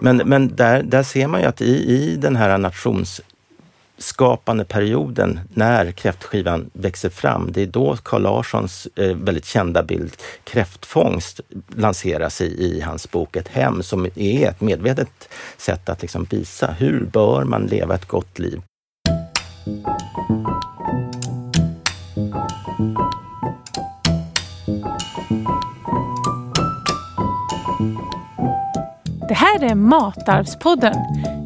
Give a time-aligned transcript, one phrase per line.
[0.00, 5.92] Men, men där, där ser man ju att i, i den här nationsskapande perioden när
[5.92, 11.40] kräftskivan växer fram, det är då Carl Larssons eh, väldigt kända bild kräftfångst
[11.76, 16.74] lanseras i, i hans bok Ett hem som är ett medvetet sätt att liksom visa
[16.78, 18.62] hur bör man leva ett gott liv.
[29.28, 30.94] Det här är Matarvspodden.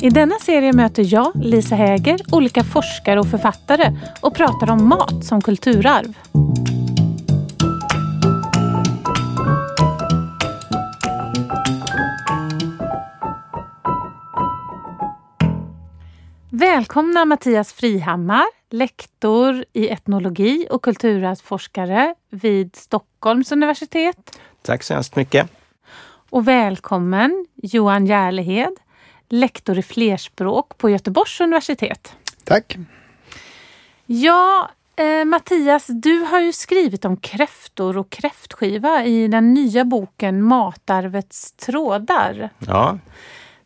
[0.00, 5.24] I denna serie möter jag, Lisa Häger, olika forskare och författare och pratar om mat
[5.24, 6.16] som kulturarv.
[16.50, 24.40] Välkomna Mattias Frihammar, lektor i etnologi och kulturarvsforskare vid Stockholms universitet.
[24.62, 25.61] Tack så hemskt mycket.
[26.32, 28.72] Och välkommen Johan Järlehed,
[29.28, 32.16] lektor i flerspråk på Göteborgs universitet.
[32.44, 32.76] Tack.
[34.06, 40.44] Ja, eh, Mattias, du har ju skrivit om kräftor och kräftskiva i den nya boken
[40.44, 42.50] Matarvets trådar.
[42.58, 42.98] Ja,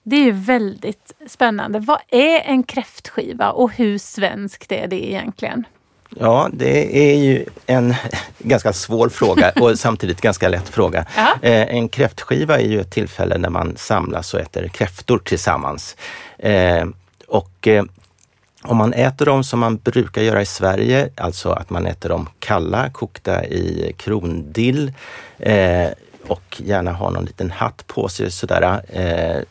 [0.03, 1.79] Det är ju väldigt spännande.
[1.79, 5.65] Vad är en kräftskiva och hur svenskt är det egentligen?
[6.19, 7.95] Ja, det är ju en
[8.39, 11.07] ganska svår fråga och samtidigt ganska lätt fråga.
[11.17, 11.35] Ja.
[11.43, 15.97] Eh, En kräftskiva är ju ett tillfälle när man samlas och äter kräftor tillsammans.
[16.39, 16.85] Eh,
[17.27, 17.85] Och eh,
[18.63, 22.29] om man äter dem som man brukar göra i Sverige, alltså att man äter dem
[22.39, 24.93] kalla, kokta i krondill
[25.39, 25.89] eh,
[26.29, 29.43] och gärna har någon liten hatt på sig sådär, eh,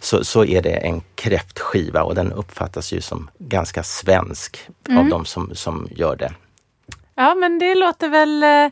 [0.00, 4.68] så, så är det en kräftskiva och den uppfattas ju som ganska svensk
[4.98, 6.32] av de som, som gör det.
[7.14, 8.70] Ja, men det låter väl eh,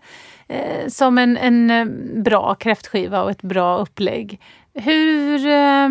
[0.57, 1.85] eh, som en, en eh,
[2.23, 4.41] bra kräftskiva och ett bra upplägg.
[4.75, 5.89] Hur, eh,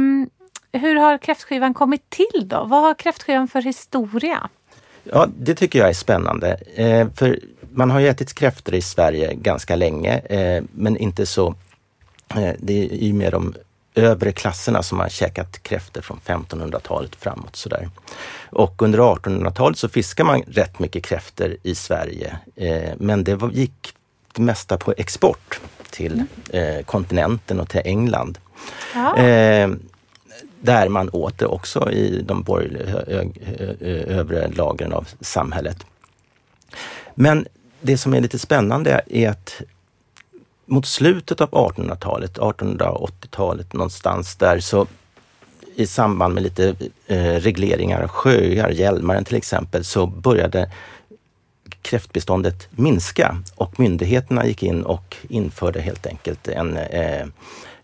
[0.72, 2.64] hur har kräftskivan kommit till då?
[2.64, 4.50] Vad har kräftskivan för historia?
[5.04, 6.58] Ja, det tycker jag är spännande.
[6.76, 7.40] Eh, för
[7.74, 11.56] man har ju ätit kräftor i Sverige ganska länge, eh, men inte så...
[12.36, 13.54] Eh, det är ju mer de
[13.96, 17.56] övre klasserna som har käkat kräftor från 1500-talet framåt.
[17.56, 17.90] Sådär.
[18.50, 23.52] Och under 1800-talet så fiskar man rätt mycket kräftor i Sverige, eh, men det var,
[23.52, 23.94] gick
[24.34, 28.38] det mesta på export till eh, kontinenten och till England.
[28.96, 29.18] Ja.
[29.18, 29.70] Eh,
[30.64, 33.02] där man åt det också i de borgerliga
[34.08, 35.86] övre lagren av samhället.
[37.16, 37.48] Men
[37.82, 39.62] det som är lite spännande är att
[40.66, 44.88] mot slutet av 1800-talet, 1880-talet någonstans där, så
[45.76, 46.76] i samband med lite
[47.08, 50.72] eh, regleringar av sjöar, Hjälmaren till exempel, så började
[51.82, 57.26] kräftbeståndet minska och myndigheterna gick in och införde helt enkelt en eh,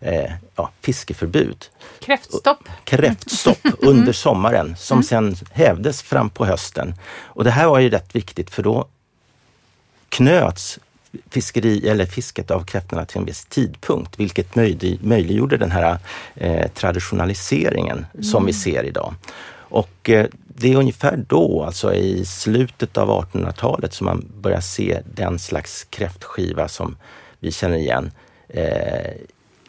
[0.00, 1.66] eh, ja, fiskeförbud.
[2.00, 2.68] Kräftstopp.
[2.84, 6.94] Kräftstopp under sommaren som sen hävdes fram på hösten.
[7.10, 8.88] Och det här var ju rätt viktigt för då
[10.08, 10.78] knöts
[11.30, 15.98] fiskeri eller fisket av kräftorna till en viss tidpunkt, vilket möjlig, möjliggjorde den här
[16.34, 19.14] eh, traditionaliseringen som vi ser idag.
[19.68, 25.00] Och eh, det är ungefär då, alltså i slutet av 1800-talet, som man börjar se
[25.14, 26.96] den slags kräftskiva som
[27.40, 28.10] vi känner igen
[28.48, 29.12] eh,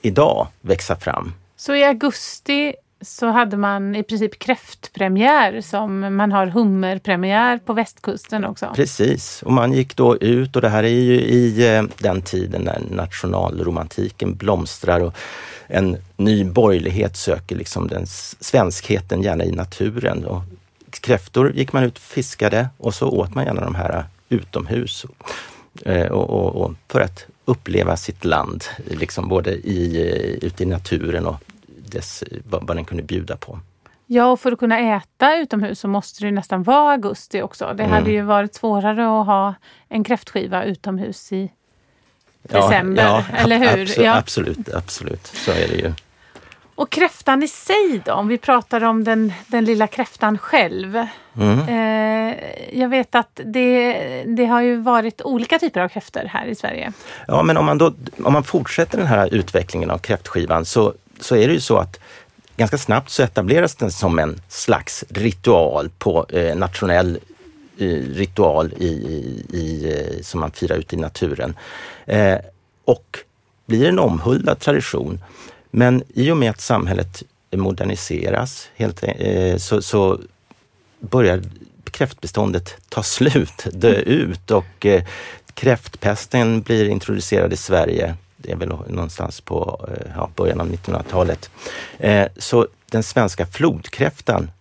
[0.01, 1.33] idag växa fram.
[1.57, 8.45] Så i augusti så hade man i princip kräftpremiär som man har hummerpremiär på västkusten
[8.45, 8.71] också.
[8.75, 12.61] Precis, och man gick då ut och det här är ju i eh, den tiden
[12.61, 15.13] när nationalromantiken blomstrar och
[15.67, 18.07] en ny borgerlighet söker liksom den
[18.39, 20.25] svenskheten gärna i naturen.
[20.25, 20.41] Och
[21.01, 25.05] kräftor gick man ut och fiskade och så åt man gärna de här utomhus.
[25.85, 30.65] Eh, och, och, och för att uppleva sitt land, liksom både i, eh, ute i
[30.65, 31.35] naturen och
[31.89, 33.59] dess, vad, vad den kunde bjuda på.
[34.05, 37.73] Ja, och för att kunna äta utomhus så måste det nästan vara augusti också.
[37.77, 39.53] Det hade ju varit svårare att ha
[39.89, 41.51] en kräftskiva utomhus i
[42.41, 43.67] december, eller hur?
[43.67, 44.17] Absolut, Ja.
[44.17, 45.93] absolut, absolut, så är det ju.
[46.75, 51.05] Och kräftan i sig då, om vi pratar om den, den lilla kräftan själv.
[51.37, 51.59] Mm.
[51.59, 52.35] Eh,
[52.79, 53.93] jag vet att det,
[54.27, 56.93] det har ju varit olika typer av kräftor här i Sverige.
[57.27, 57.93] Ja, men om man, då,
[58.23, 61.99] om man fortsätter den här utvecklingen av kräftskivan så, så är det ju så att
[62.57, 67.19] ganska snabbt så etableras den som en slags ritual på eh, nationell
[67.77, 68.87] eh, ritual i,
[69.53, 71.55] i, eh, som man firar ute i naturen.
[72.05, 72.37] Eh,
[72.85, 73.19] och
[73.65, 75.23] blir en omhuldad tradition.
[75.71, 80.19] Men i och med att samhället moderniseras helt, eh, så, så
[80.99, 81.41] börjar
[81.91, 85.03] kräftbeståndet ta slut, dö ut och eh,
[85.53, 91.49] kräftpesten blir introducerad i Sverige det är väl någonstans på eh, ja, början av 1900-talet.
[91.97, 94.51] Eh, så den svenska flodkräftan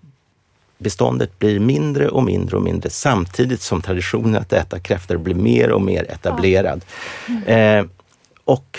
[0.78, 5.70] beståndet blir mindre och mindre och mindre samtidigt som traditionen att äta kräftor blir mer
[5.70, 6.84] och mer etablerad.
[7.28, 7.44] Mm.
[7.46, 7.90] Eh,
[8.44, 8.78] och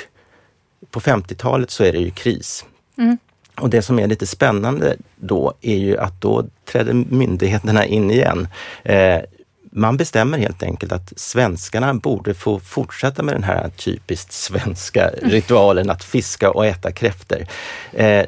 [0.91, 2.65] på 50-talet så är det ju kris.
[2.97, 3.17] Mm.
[3.55, 8.47] Och det som är lite spännande då är ju att då träder myndigheterna in igen.
[8.83, 9.19] Eh,
[9.71, 15.89] man bestämmer helt enkelt att svenskarna borde få fortsätta med den här typiskt svenska ritualen
[15.89, 17.45] att fiska och äta kräftor.
[17.93, 18.25] Eh,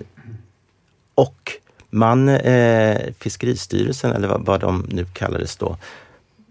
[1.15, 1.51] och
[1.89, 5.77] man, eh, Fiskeristyrelsen eller vad, vad de nu kallades då,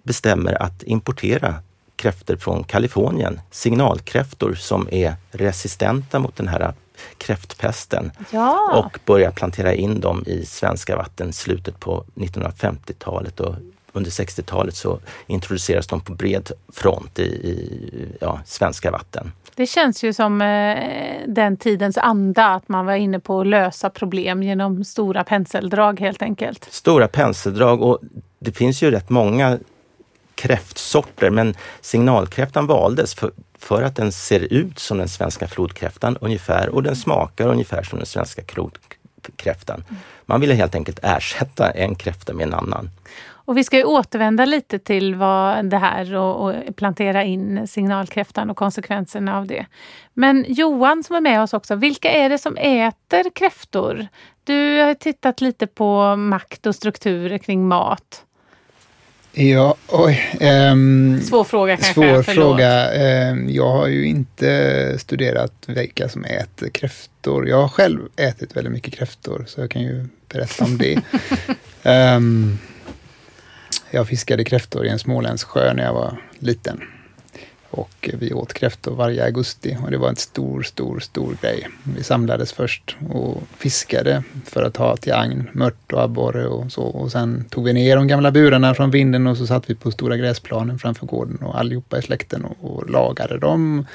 [0.02, 1.54] bestämmer att importera
[1.96, 6.74] kräftor från Kalifornien, signalkräftor som är resistenta mot den här
[7.18, 8.82] kräftpesten ja.
[8.84, 13.54] och börja plantera in dem i svenska vatten slutet på 1950-talet och
[13.92, 19.32] under 60-talet så introduceras de på bred front i, i ja, svenska vatten.
[19.54, 20.78] Det känns ju som eh,
[21.26, 26.22] den tidens anda, att man var inne på att lösa problem genom stora penseldrag helt
[26.22, 26.68] enkelt.
[26.70, 27.98] Stora penseldrag och
[28.38, 29.58] det finns ju rätt många
[30.34, 36.68] kräftsorter men signalkräftan valdes för, för att den ser ut som den svenska flodkräftan ungefär
[36.68, 39.84] och den smakar ungefär som den svenska flodkräftan.
[40.26, 42.90] Man ville helt enkelt ersätta en kräfta med en annan.
[43.50, 48.50] Och vi ska ju återvända lite till vad det här och, och, plantera in signalkräftan
[48.50, 49.66] och konsekvenserna av det.
[50.14, 54.06] Men Johan som är med oss också, vilka är det som äter kräftor?
[54.44, 58.24] Du har tittat lite på makt och strukturer kring mat.
[59.32, 60.38] Ja, oj.
[60.72, 61.94] Um, svår fråga kanske.
[61.94, 62.90] Svår fråga.
[63.30, 67.48] Um, jag har ju inte studerat vilka som äter kräftor.
[67.48, 70.98] Jag har själv ätit väldigt mycket kräftor, så jag kan ju berätta om det.
[72.16, 72.58] um,
[73.90, 76.80] jag fiskade kräftor i en småländsk sjö när jag var liten.
[77.70, 81.68] Och vi åt kräftor varje augusti och det var en stor, stor, stor grej.
[81.96, 86.82] Vi samlades först och fiskade för att ha till agn, mört och abborre och så.
[86.82, 89.90] Och sen tog vi ner de gamla burarna från vinden och så satt vi på
[89.90, 93.86] stora gräsplanen framför gården och allihopa i släkten och, och lagade dem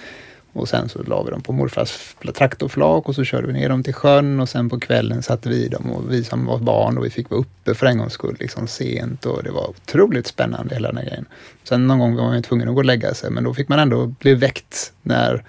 [0.55, 3.83] och sen så la vi dem på morfars traktorflak och så körde vi ner dem
[3.83, 7.05] till sjön och sen på kvällen satte vi dem och vi som var barn och
[7.05, 10.75] vi fick vara uppe för en gångs skull liksom sent och det var otroligt spännande
[10.75, 11.25] hela den här grejen.
[11.63, 13.79] Sen någon gång var man tvungen att gå och lägga sig men då fick man
[13.79, 15.43] ändå bli väckt när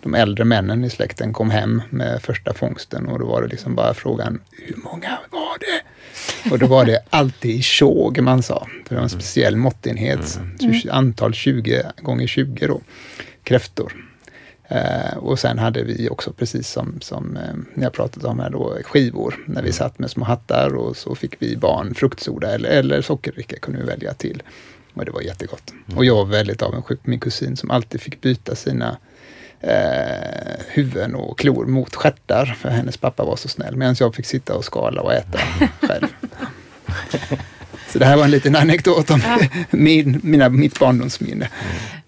[0.00, 3.74] de äldre männen i släkten kom hem med första fångsten och då var det liksom
[3.74, 5.82] bara frågan hur många var det?
[6.50, 8.66] Och då var det alltid i tjog man sa.
[8.88, 10.40] Det var en speciell måttenhet.
[10.60, 10.80] Mm.
[10.90, 12.80] Antal 20 gånger 20 då,
[13.44, 14.11] kräftor.
[14.74, 18.50] Eh, och sen hade vi också, precis som, som eh, ni har pratat om här
[18.50, 19.34] då, skivor.
[19.46, 19.72] När vi mm.
[19.72, 23.86] satt med små hattar och så fick vi barn fruktsoda eller, eller sockerdricka kunde vi
[23.86, 24.42] välja till.
[24.94, 25.70] Och det var jättegott.
[25.86, 25.98] Mm.
[25.98, 28.96] Och jag var väldigt avundsjuk på min kusin som alltid fick byta sina
[29.60, 33.76] eh, huvuden och klor mot stjärtar, för hennes pappa var så snäll.
[33.76, 35.38] Medan jag fick sitta och skala och äta
[35.80, 36.06] själv.
[37.88, 39.38] Så det här var en liten anekdot om ja.
[39.70, 41.48] min, mina, mitt barndomsminne.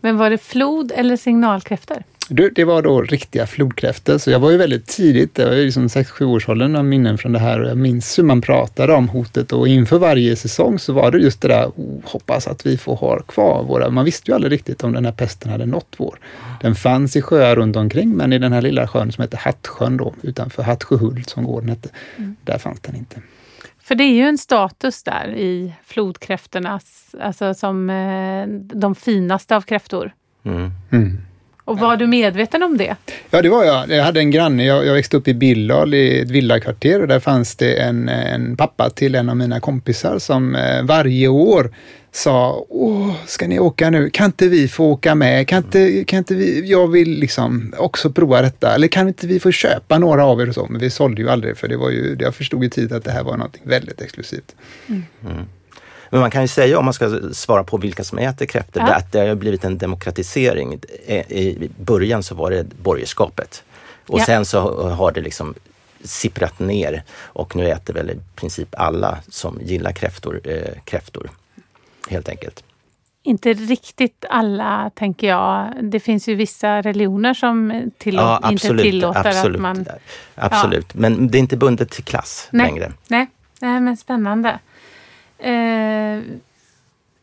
[0.00, 2.02] Men var det flod eller signalkräftor?
[2.28, 5.86] Det var då riktiga flodkräftor, så jag var ju väldigt tidigt, det var ju liksom
[5.86, 9.52] 6-7 årsåldern av minnen från det här och jag minns hur man pratade om hotet
[9.52, 12.96] och inför varje säsong så var det just det där, oh, hoppas att vi får
[12.96, 16.18] ha kvar våra, man visste ju aldrig riktigt om den här pesten hade nått vår.
[16.60, 19.96] Den fanns i sjöar runt omkring men i den här lilla sjön som heter Hattsjön
[19.96, 22.36] då, utanför Hattsjöhult som gården hette, mm.
[22.44, 23.16] där fanns den inte.
[23.80, 28.46] För det är ju en status där i flodkräftornas, alltså som eh,
[28.78, 30.12] de finaste av kräftor.
[30.44, 30.70] Mm.
[30.90, 31.18] Mm.
[31.64, 32.96] Och var du medveten om det?
[33.30, 33.90] Ja, det var jag.
[33.90, 34.64] Jag hade en granne.
[34.64, 38.56] Jag, jag växte upp i Bildal i ett villakvarter och där fanns det en, en
[38.56, 41.74] pappa till en av mina kompisar som eh, varje år
[42.12, 44.10] sa, åh, ska ni åka nu?
[44.10, 45.48] Kan inte vi få åka med?
[45.48, 48.74] Kan inte, kan inte vi, jag vill liksom också prova detta.
[48.74, 50.66] Eller kan inte vi få köpa några av er och så?
[50.70, 53.10] Men vi sålde ju aldrig för det var ju, jag förstod ju tidigt att det
[53.10, 54.54] här var något väldigt exklusivt.
[54.86, 55.02] Mm.
[55.30, 55.44] Mm.
[56.14, 58.94] Men man kan ju säga, om man ska svara på vilka som äter kräftor, ja.
[58.94, 60.74] att det har blivit en demokratisering.
[61.28, 63.64] I början så var det borgerskapet
[64.06, 64.24] och ja.
[64.24, 65.54] sen så har det liksom
[66.04, 71.30] sipprat ner och nu äter väl i princip alla som gillar kräftor, eh, kräftor.
[72.08, 72.64] Helt enkelt.
[73.22, 75.74] Inte riktigt alla, tänker jag.
[75.82, 79.86] Det finns ju vissa religioner som tillå ja, absolut, inte tillåter absolut, att man...
[80.34, 81.00] Absolut, ja.
[81.00, 82.92] men det är inte bundet till klass nej, längre.
[83.08, 83.26] Nej,
[83.60, 84.58] nej men spännande.
[85.38, 86.22] Eh,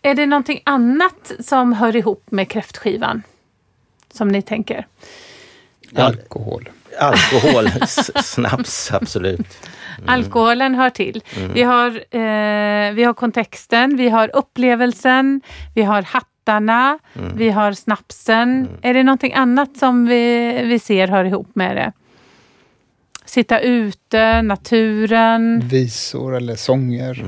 [0.01, 3.23] är det någonting annat som hör ihop med kräftskivan?
[4.13, 4.87] Som ni tänker?
[5.95, 6.69] Alkohol.
[6.99, 7.69] Alkohol,
[8.23, 9.39] snaps, absolut.
[9.97, 10.09] Mm.
[10.09, 11.23] Alkoholen hör till.
[11.37, 11.53] Mm.
[11.53, 15.41] Vi, har, eh, vi har kontexten, vi har upplevelsen,
[15.75, 16.99] vi har hatt hattarna,
[17.35, 18.67] vi har snapsen.
[18.81, 21.91] Är det någonting annat som vi, vi ser hör ihop med det?
[23.25, 25.61] Sitta ute, naturen.
[25.63, 27.23] Visor eller sånger.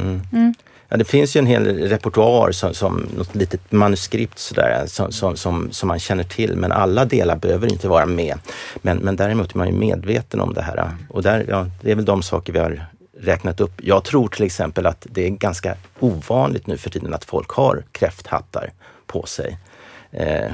[0.94, 5.38] Ja, det finns ju en hel repertoar som, som något litet manuskript sådär, som, som,
[5.38, 8.38] som, som man känner till, men alla delar behöver inte vara med.
[8.82, 10.92] Men, men däremot är man ju medveten om det här.
[11.10, 12.86] Och där, ja, det är väl de saker vi har
[13.20, 13.72] räknat upp.
[13.78, 17.84] Jag tror till exempel att det är ganska ovanligt nu för tiden att folk har
[17.92, 18.72] kräfthattar
[19.08, 19.58] på sig.
[20.12, 20.52] Eh,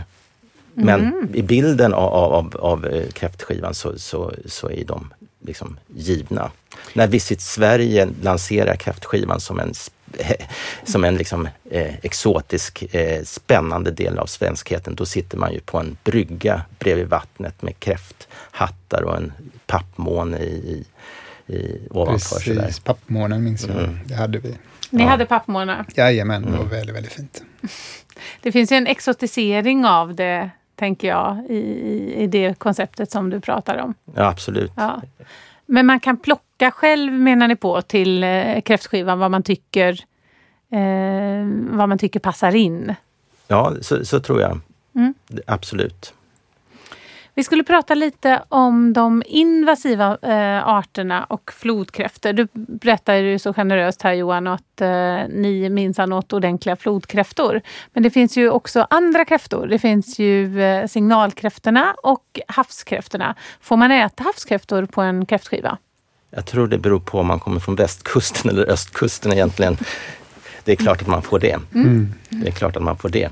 [0.73, 5.13] men i bilden av, av, av eh, kräftskivan så, så, så är de
[5.45, 6.51] liksom givna.
[6.93, 9.73] När Visit Sverige lanserar kräftskivan som en,
[10.83, 15.77] som en liksom, eh, exotisk, eh, spännande del av svenskheten, då sitter man ju på
[15.77, 19.33] en brygga bredvid vattnet med kräfthattar och en
[19.67, 20.85] pappmåne i,
[21.47, 22.39] i, ovanför.
[22.39, 22.61] Sådär.
[22.61, 23.77] Precis, pappmånen minns jag.
[23.77, 23.99] Mm.
[24.05, 24.55] Det hade vi.
[24.89, 25.09] Ni Ja.
[25.09, 25.85] hade pappmånar.
[25.95, 26.59] Jajamän, det Mm.
[26.59, 27.41] var väldigt, väldigt fint.
[28.41, 33.29] Det finns ju en exotisering av det, tänker jag, i, i- i det konceptet som
[33.29, 33.93] du pratar om.
[34.15, 34.71] Ja, absolut.
[34.75, 35.01] Ja.
[35.71, 39.91] Men man kan plocka själv, menar ni på, till eh, kräftskivan vad man tycker
[40.71, 42.95] eh, vad man tycker passar in.
[43.47, 44.59] Ja, så, så tror jag.
[44.95, 45.13] Mm.
[45.47, 46.13] Absolut.
[47.39, 52.33] Vi skulle prata lite om de invasiva eh, arterna och flodkräftor.
[52.33, 54.87] Du berättar ju så generöst här Johan att eh,
[55.29, 57.61] ni minsann åt ordentliga flodkräftor.
[57.93, 59.67] Men det finns ju också andra kräftor.
[59.67, 63.35] Det finns ju eh, signalkräftorna och havskräftorna.
[63.61, 65.77] Får man äta havskräftor på en kräftskiva?
[66.29, 69.77] Jag tror det beror på om man kommer från västkusten eller östkusten egentligen.
[70.63, 71.59] Det är klart att man får det.
[71.75, 72.13] Mm.
[72.29, 73.31] Det är klart att man får det.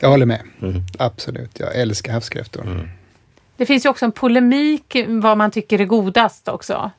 [0.00, 0.40] Jag håller med.
[0.62, 0.82] Mm.
[0.98, 1.60] Absolut.
[1.60, 2.90] Jag älskar havskräftor.
[3.56, 6.90] Det finns ju också en polemik vad man tycker är godast också.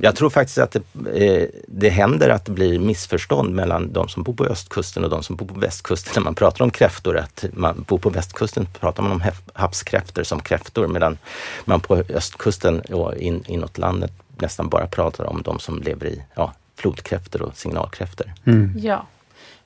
[0.00, 4.22] Jag tror faktiskt att det, eh, det händer att det blir missförstånd mellan de som
[4.22, 7.18] bor på östkusten och de som bor på västkusten när man pratar om kräftor.
[7.18, 9.22] Att man bor på västkusten pratar man om
[9.54, 11.18] havskräftor som kräftor medan
[11.64, 16.22] man på östkusten och in, inåt landet nästan bara pratar om de som lever i
[16.34, 18.32] ja, flodkräftor och signalkräftor.
[18.44, 18.72] Mm.
[18.76, 19.06] Ja.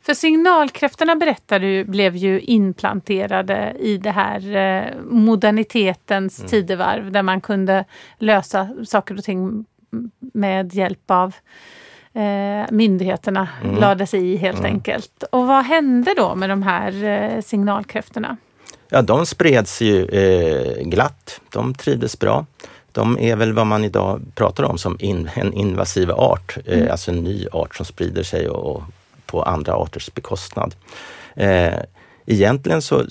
[0.07, 7.41] För signalkräftorna berättar du blev ju inplanterade i det här eh, modernitetens tidevarv där man
[7.41, 7.85] kunde
[8.19, 9.65] lösa saker och ting
[10.19, 11.35] med hjälp av
[12.13, 13.77] eh, myndigheterna Mm.
[13.77, 15.25] lade sig i helt enkelt.
[15.33, 18.37] Och vad hände då med de här eh, signalkräftorna?
[18.89, 21.41] Ja, de spreds ju eh, glatt.
[21.53, 22.47] De trivdes bra.
[22.93, 27.11] De är väl vad man idag pratar om som in, en invasiv art, eh, alltså
[27.11, 28.83] en ny art som sprider sig och, och
[29.35, 30.75] på andra arters bekostnad.
[31.37, 31.79] Eh,
[32.27, 33.05] egentligen så,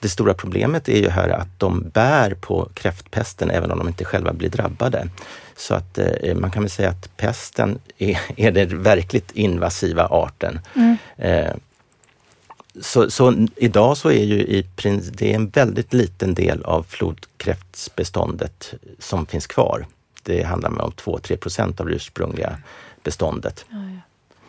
[0.00, 4.04] det stora problemet är ju här att de bär på kräftpesten även om de inte
[4.04, 5.08] själva blir drabbade.
[5.56, 10.60] Så att eh, man kan väl säga att pesten är, är den verkligt invasiva arten.
[11.16, 11.54] Eh,
[12.80, 14.66] så, så idag så är ju i
[15.12, 19.86] det är en väldigt liten del av flodkräftbeståndet som finns kvar.
[20.22, 22.58] Det handlar om 2-3 procent av det ursprungliga
[23.02, 23.64] beståndet.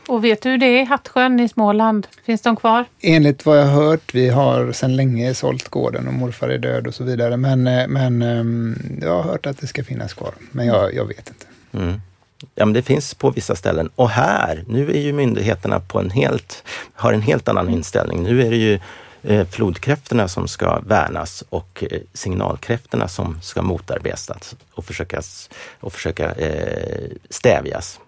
[0.08, 2.08] Och vet du hur det är i Hattsjön i Småland?
[2.24, 2.86] Finns de kvar?
[3.02, 6.88] Enligt vad jag har hört, vi har sedan länge sålt gården och morfar är död
[6.88, 7.38] och så vidare.
[7.38, 10.34] Men, eh, men ehm, jag har hört att det ska finnas kvar.
[10.52, 11.46] Men jag, jag vet inte.
[11.74, 12.02] Mm.
[12.56, 13.90] Ja, men det finns på vissa ställen.
[13.96, 18.24] Och här, nu är ju myndigheterna på en helt, har en helt annan inställning.
[18.24, 18.80] Nu är det ju
[19.24, 25.50] eh, flodkräftorna som ska värnas och eh, signalkräftorna som ska motarbetas och försökas,
[25.80, 26.34] och försöka
[27.30, 28.00] stävjas.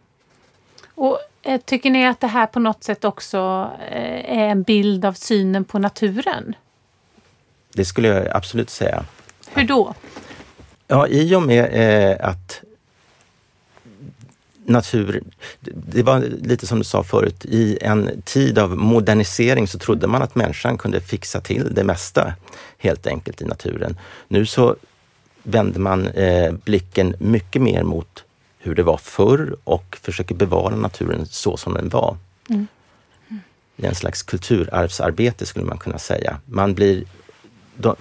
[0.95, 1.19] Och
[1.57, 5.65] tycker ni att det här på något sätt också eh, är en bild av synen
[5.65, 6.55] på naturen?
[7.73, 9.05] Det skulle jag absolut säga.
[9.53, 9.93] Hur då?
[10.87, 12.61] Ja, i och med eh, att
[14.65, 15.23] natur...
[15.59, 20.07] Det det var lite som du sa förut, i en tid av modernisering så trodde
[20.07, 22.33] man att människan kunde fixa till det mesta
[22.77, 23.97] helt enkelt i naturen.
[24.27, 24.75] Nu så
[25.43, 28.23] vänder man eh, blicken mycket mer mot
[28.61, 32.17] hur det var förr och försöker bevara naturen så som den var.
[33.75, 36.39] Det är en slags kulturarvsarbete skulle man kunna säga.
[36.45, 37.03] Man blir
[37.75, 37.95] de,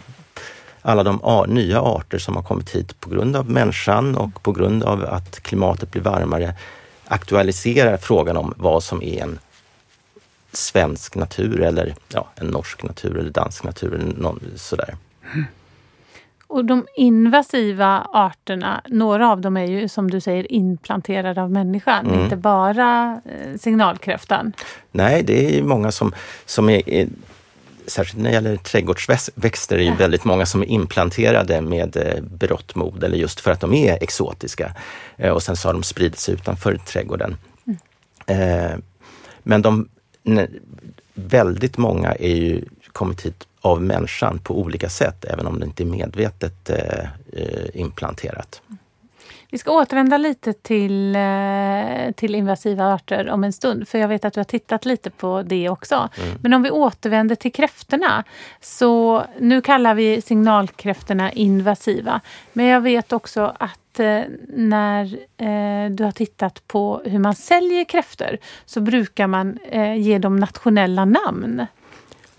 [0.83, 4.83] alla de nya arter som har kommit hit på grund av människan och på grund
[4.83, 6.55] av att klimatet blir varmare
[7.05, 9.39] aktualiserar frågan om vad som är en
[10.53, 14.97] svensk natur eller ja, en norsk natur eller dansk natur eller någon, sådär.
[16.49, 22.07] Och de invasiva arterna, några av dem är ju som du säger inplanterade av människan,
[22.07, 22.25] Mm.
[22.25, 24.53] inte bara eh, signalkräftan.
[24.91, 26.13] Nej, det är ju många som,
[26.47, 27.09] som är, är
[27.87, 32.23] Särskilt när det gäller trädgårdsväxter är det ju väldigt många som är implanterade med eh,
[32.23, 34.75] berått mod eller just för att de är exotiska.
[35.17, 37.37] Eh, och sen så har de spridit sig utanför trädgården.
[38.27, 38.77] Eh,
[39.43, 39.89] men de,
[41.15, 45.83] väldigt många är ju kommit hit av människan på olika sätt, även om det inte
[45.83, 48.63] är medvetet eh, eh implanterat.
[49.51, 54.25] Vi ska återvända lite till, eh, till invasiva arter om en stund, för jag vet
[54.25, 55.95] att du har tittat lite på det också.
[55.95, 56.39] Mm.
[56.43, 58.25] Men om vi återvänder till kräftorna,
[58.61, 62.21] så nu kallar vi signalkräftorna invasiva.
[62.53, 65.05] Men jag vet också att eh, när
[65.37, 69.59] eh, du har tittat på hur man säljer kräftor så brukar man
[69.97, 71.67] ge dem nationella namn.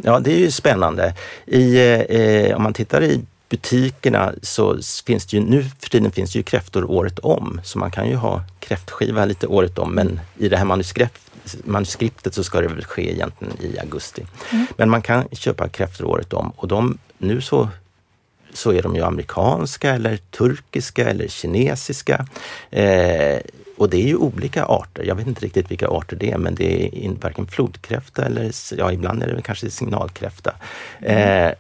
[0.04, 1.14] Ja, det är ju spännande.
[1.46, 1.78] I,
[2.10, 6.40] eh, om man tittar i butikerna så finns det ju nu för tiden finns det
[6.40, 10.50] ju kräftor året om, så man kan ju ha kräftskiva lite året om, men i
[10.50, 11.22] det här manuskript,
[11.64, 14.26] manuskriptet så ska det väl ske egentligen i augusti.
[14.52, 14.66] Mm.
[14.78, 17.70] Men man kan köpa kräftor året om och de, nu så
[18.54, 22.26] så är de ju amerikanska eller turkiska eller kinesiska.
[22.72, 23.40] Eh,
[23.78, 25.04] och det är ju olika arter.
[25.04, 28.52] Jag vet inte riktigt vilka arter det är, men det är in, varken flodkräfta eller,
[28.78, 30.54] ja ibland är det kanske signalkräfta.
[31.00, 31.48] Mm.
[31.48, 31.54] Eh,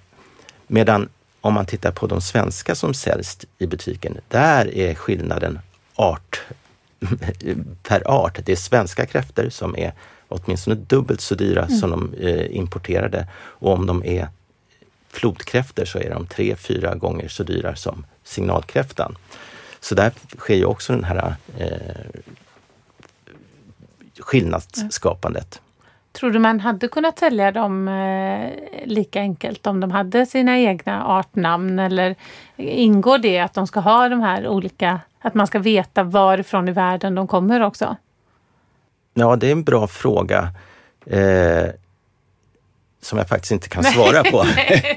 [0.67, 1.10] medan
[1.41, 5.60] om man tittar på de svenska som säljs i butiken, där är skillnaden
[5.96, 6.41] art
[7.84, 8.39] per art.
[8.46, 9.93] Det är svenska kräftor som är
[10.27, 11.77] åtminstone dubbelt så dyra mm.
[11.77, 13.27] som de eh, importerade.
[13.36, 14.27] Och om de är
[15.10, 19.16] flodkräftor så är de tre, fyra gånger så dyra som signalkräftan.
[19.80, 22.22] Så där sker ju också den här eh,
[24.20, 25.62] skillnadsskapandet.
[26.12, 28.51] Tror du man hade kunnat sälja dem eh,
[28.86, 32.16] lika enkelt om de hade sina egna artnamn eller
[32.58, 36.72] ingår det att de ska ha de här olika, att man ska veta varifrån i
[36.72, 37.96] världen de kommer också?
[39.13, 40.50] Ja, det är en bra fråga.
[41.06, 41.70] Eh,
[43.01, 44.46] som jag faktiskt inte kan svara på.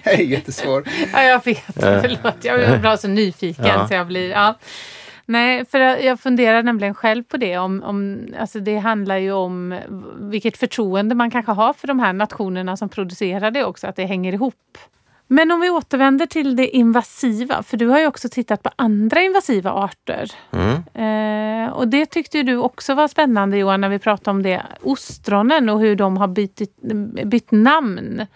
[0.22, 0.84] Jättesvår.
[1.12, 1.74] Ja, jag vet.
[1.74, 2.44] Förlåt.
[2.44, 3.88] Jag blir så nyfiken ja.
[3.88, 4.30] så jag blir...
[4.30, 4.58] Ja.
[5.26, 7.58] Nej, för jag funderar nämligen själv på det.
[7.58, 9.78] Om, om, alltså det handlar ju om
[10.20, 14.04] vilket förtroende man kanske har för de här nationerna som producerar det också, att det
[14.04, 14.78] hänger ihop.
[15.32, 19.22] Men om vi återvänder till det invasiva, för du har ju också tittat på andra
[19.22, 20.30] invasiva arter.
[20.50, 21.64] Mm.
[21.64, 24.62] Eh, och det tyckte du också var spännande Johan, när vi pratade om det.
[24.82, 26.60] Ostronen och hur de har bytt,
[27.24, 28.26] bytt namn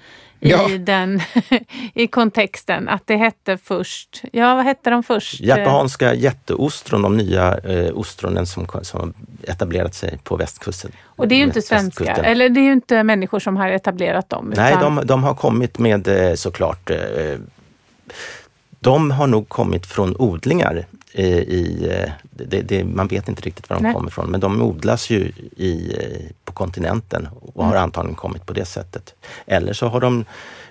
[0.40, 0.70] ja.
[0.70, 1.20] i, den,
[1.94, 2.88] i kontexten.
[2.88, 5.40] Att det hette först, ja vad hette de först?
[5.40, 10.92] Japanska jätteostron, de nya eh, ostronen som, som etablerat sig på västkusten.
[11.05, 14.31] Och det är ju inte svenska, eller det är ju inte människor som har etablerat
[14.31, 14.53] dem.
[14.57, 14.96] Nej, utan...
[14.96, 16.96] de, de har kommit med eh, såklart eh,
[18.87, 23.77] de har nog kommit från odlingar i, eh, det, det, man vet inte riktigt var
[23.77, 23.94] de Nej.
[23.94, 27.68] kommer ifrån, men de odlas ju i, eh, på kontinenten och mm.
[27.68, 29.14] har antagligen kommit på det sättet.
[29.46, 30.25] Eller så har de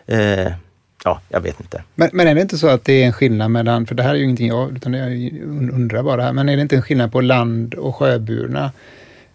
[0.08, 0.52] eh,
[1.04, 1.84] Ja, jag vet inte.
[1.96, 4.10] Men, men, är det inte så att det är en skillnad mellan, för det här
[4.10, 5.12] är ju ingenting jag, utan jag
[5.74, 8.72] undrar bara, men är det inte en skillnad på land och sjöburna?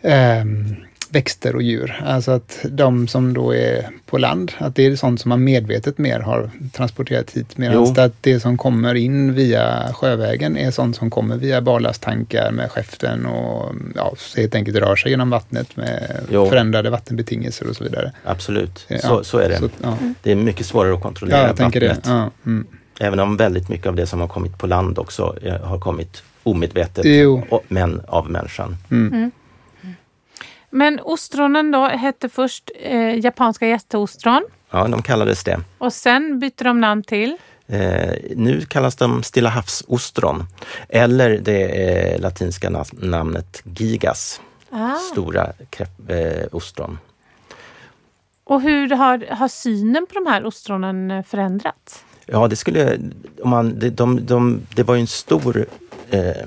[0.02, 0.76] Um,
[1.10, 2.02] växter och djur.
[2.06, 5.98] Alltså att de som då är på land, att det är sånt som man medvetet
[5.98, 7.58] mer har transporterat hit.
[7.58, 12.70] Medan att det som kommer in via sjövägen är sånt som kommer via barlasttankar med
[12.70, 16.48] skäften och ja, helt enkelt rör sig genom vattnet med jo.
[16.48, 18.12] förändrade vattenbetingelser och så vidare.
[18.24, 19.58] Absolut, ja, så, så är det.
[19.58, 19.96] Så, ja.
[20.22, 22.04] Det är mycket svårare att kontrollera ja, jag vattnet.
[22.04, 22.10] Det.
[22.10, 22.66] Ja, mm.
[23.00, 26.22] Även om väldigt mycket av det som har kommit på land också eh, har kommit
[26.42, 27.62] omedvetet, jo.
[27.68, 28.76] men av människan.
[28.90, 29.12] Mm.
[29.14, 29.30] Mm.
[30.70, 34.42] Men ostronen då hette först eh, japanska jätteostron.
[34.70, 35.60] Ja, de kallades det.
[35.78, 37.36] Och sen bytte de namn till?
[37.66, 40.44] Eh, nu kallas de Stilla havsostron.
[40.88, 44.40] Eller det eh, latinska namnet gigas.
[44.70, 44.94] Ah.
[44.94, 45.52] Stora
[46.08, 46.98] eh, ostron.
[48.44, 52.04] Och hur har, har synen på de här ostronen eh, förändrats?
[52.26, 52.98] Ja, det skulle...
[53.42, 55.66] Om man, de, de, de, det var ju en stor...
[56.10, 56.46] Eh,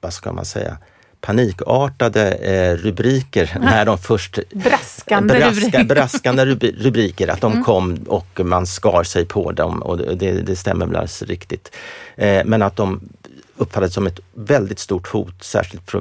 [0.00, 0.78] vad ska man säga?
[1.20, 4.38] Panikartade eh, rubriker när de först...
[4.52, 5.84] Braskande, braska, rubriker.
[5.84, 7.64] braskande rubriker, att de mm.
[7.64, 11.76] kom och man skar sig på dem och det, det stämmer väl alldeles riktigt.
[12.16, 13.00] Eh, men att de
[13.56, 15.94] uppfattades som ett väldigt stort hot, särskilt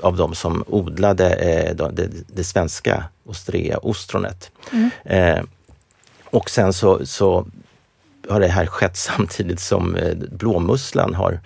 [0.00, 4.50] av de som odlade eh, det, det, svenska ostrea-ostronet.
[4.72, 4.90] Mm.
[5.04, 5.44] Eh,
[6.24, 7.46] och sen så, så
[8.28, 11.40] har det här skett samtidigt som eh, blåmusslan har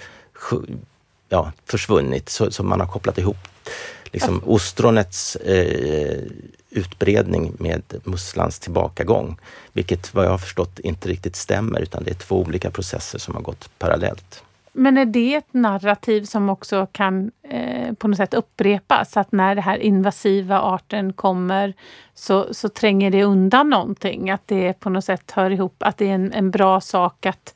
[1.32, 3.48] ja, försvunnit, så, så man har kopplat ihop
[4.04, 6.22] liksom, ostronets eh,
[6.70, 9.36] utbredning med musslans tillbakagång.
[9.72, 13.34] Vilket vad jag har förstått inte riktigt stämmer utan det är två olika processer som
[13.34, 14.42] har gått parallellt.
[14.72, 19.16] Men är det ett narrativ som också kan eh, på något sätt upprepas?
[19.16, 21.74] Att när den här invasiva arten kommer
[22.14, 24.30] så, så tränger det undan någonting?
[24.30, 27.54] Att det på något sätt hör ihop, att det är en, en bra sak att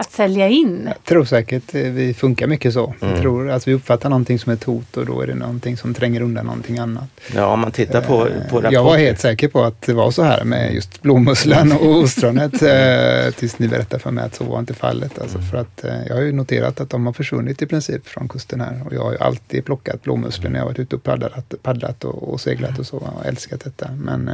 [0.00, 0.82] att sälja in?
[0.86, 2.94] Jag tror säkert eh, vi funkar mycket så.
[3.00, 3.12] Mm.
[3.14, 5.94] Jag tror att vi uppfattar någonting som ett hot och då är det någonting som
[5.94, 7.04] tränger undan någonting annat.
[7.34, 8.72] Ja, om man tittar på, på Eh, rapporter.
[8.72, 12.62] Jag var helt säker på att det var så här med just blåmusslan och ostronet
[12.62, 15.18] eh, tills ni berättade för mig att så var inte fallet.
[15.18, 15.50] Alltså Mm.
[15.50, 18.82] för att, jag har ju noterat att de har försvunnit i princip från kusten här
[18.86, 22.32] och jag har ju alltid plockat blåmusslor när jag varit ute och paddlat, paddlat och,
[22.32, 23.90] och seglat och så och älskat detta.
[23.92, 24.30] Men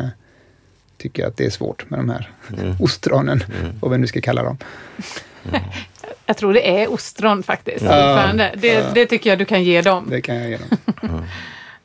[0.99, 2.77] tycker att det är svårt med de här Mm.
[2.81, 3.73] ostronen, Mm.
[3.81, 4.59] och vad vi nu ska kalla dem.
[6.27, 7.85] Jag tror det är ostron faktiskt.
[7.85, 8.33] Ja.
[8.57, 10.07] Det, det tycker jag du kan ge dem.
[10.11, 11.25] Det kan jag ge dem.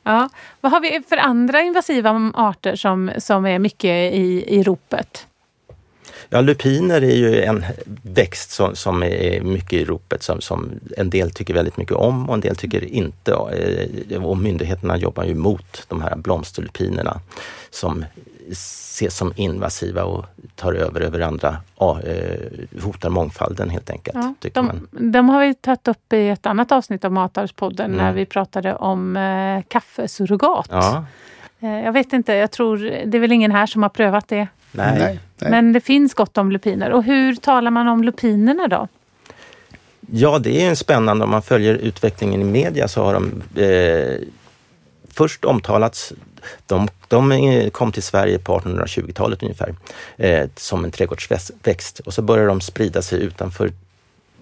[0.04, 0.30] Ja.
[0.62, 5.28] Vad har vi för andra invasiva arter som, som är mycket i, i ropet?
[6.30, 7.66] Ja, lupiner är ju en
[8.02, 12.30] växt som, som är mycket i ropet som, som en del tycker väldigt mycket om
[12.30, 13.32] och en del tycker inte.
[13.32, 17.22] Eh, Och myndigheterna jobbar ju mot de här blomsterlupinerna
[17.70, 18.06] som
[18.52, 24.16] ses som invasiva och tar över över andra, ja, eh, hotar mångfalden helt enkelt.
[24.18, 24.88] Ja, tycker man.
[24.92, 27.98] de, de har vi tagit upp i ett annat avsnitt av Matarspodden Mm.
[28.06, 30.68] när vi pratade om eh, kaffesurrogat.
[30.72, 31.06] Ja,
[31.62, 34.48] Eh, jag vet inte, jag tror det är väl ingen här som har prövat det.
[34.72, 35.00] nej.
[35.00, 35.52] nej, nej.
[35.52, 36.92] Men det finns gott om lupiner.
[36.92, 38.88] Och hur talar man om lupinerna då?
[40.12, 41.24] Ja, det är en spännande.
[41.24, 44.28] Om man följer utvecklingen i media så har de eh,
[45.14, 46.14] först omtalats.
[46.66, 49.76] De, de kom till Sverige på 1820-talet ungefär
[50.18, 53.72] eh, som en trädgårdsväxt och så började de sprida sig utanför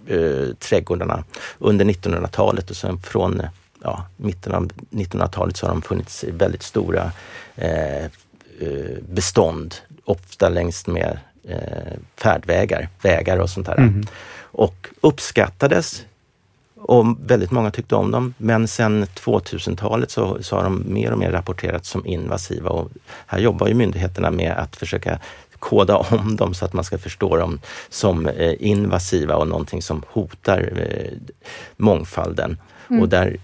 [0.08, 1.24] eh, trädgårdarna
[1.60, 3.42] under 1900-talet och sen från
[3.84, 7.12] ja, mitten av 1900-talet så har de funnits i väldigt stora
[7.56, 8.06] eh,
[8.60, 13.78] eh, bestånd, ofta längs med eh, färdvägar, vägar och sånt där.
[13.78, 14.08] Mhm.
[14.40, 16.06] Och uppskattades
[16.80, 18.34] och väldigt många tyckte om dem.
[18.38, 22.90] Men sen 2000-talet så, så har de mer och mer rapporterats som invasiva och
[23.28, 25.20] här jobbar ju myndigheterna med att försöka
[25.60, 27.60] koda om dem så att man ska förstå dem
[27.90, 31.12] som eh, invasiva och någonting som hotar eh,
[31.78, 32.58] mångfalden.
[32.90, 33.02] Mm.
[33.02, 33.38] Och där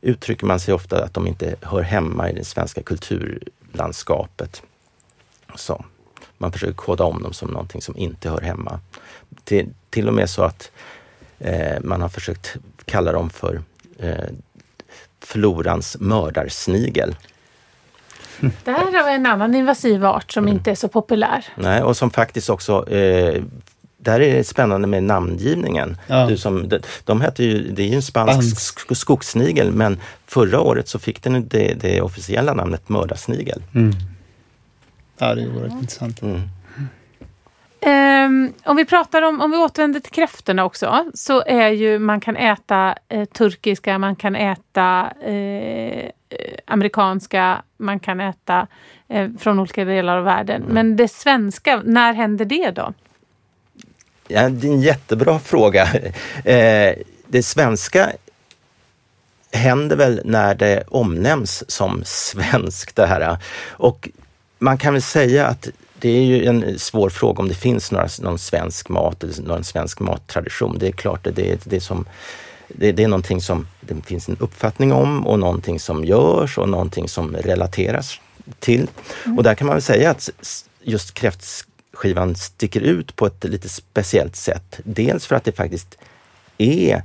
[0.00, 4.62] uttrycker man sig ofta att de inte hör hemma i det svenska kulturlandskapet.
[5.54, 5.84] Så
[6.38, 8.80] man försöker koda om dem som någonting som inte hör hemma.
[9.44, 10.70] Till, till och med så att
[11.82, 13.62] man har försökt kalla dem för
[13.98, 14.14] eh,
[15.20, 17.16] florans mördarsnigel.
[18.64, 21.44] Det här vi en annan invasiv art som inte är så populär.
[21.56, 23.42] Nej, och som faktiskt också eh,
[23.98, 25.96] där är det spännande med namngivningen.
[26.06, 26.26] Ja.
[26.26, 30.60] Du som, de, de heter ju, det är ju en spansk sk- skogssnigel men förra
[30.60, 33.62] året så fick den det, det officiella namnet mördarsnigel.
[33.74, 33.92] Mm.
[35.18, 36.22] Ja, det är oerhört intressant.
[36.22, 36.40] Mm.
[37.88, 42.20] Ehm, om vi pratar om, om vi återvänder till kräftorna också, så är ju man
[42.20, 46.10] kan äta eh, turkiska, man kan äta eh,
[46.64, 48.66] amerikanska, man kan äta
[49.08, 50.64] eh, från olika delar av världen.
[50.68, 52.94] Men det svenska, när händer det då?
[54.28, 55.88] Ja, det är en jättebra fråga.
[56.44, 56.94] Eh,
[57.28, 58.12] det svenska
[59.52, 63.36] händer väl när det omnämns som svenskt det här.
[63.70, 64.08] Och
[64.58, 68.08] man kan väl säga att det är ju en svår fråga om det finns några,
[68.20, 70.76] någon svensk mat eller någon svensk mattradition.
[70.78, 72.06] Det är klart det, det är, det som
[72.68, 76.68] det, det är någonting som det finns en uppfattning om och någonting som görs och
[76.68, 78.20] någonting som relateras
[78.58, 78.88] till.
[79.36, 80.30] Och där kan man väl säga att
[80.82, 84.80] just kräftskivan sticker ut på ett lite speciellt sätt.
[84.84, 85.98] Dels för att det faktiskt
[86.58, 87.02] är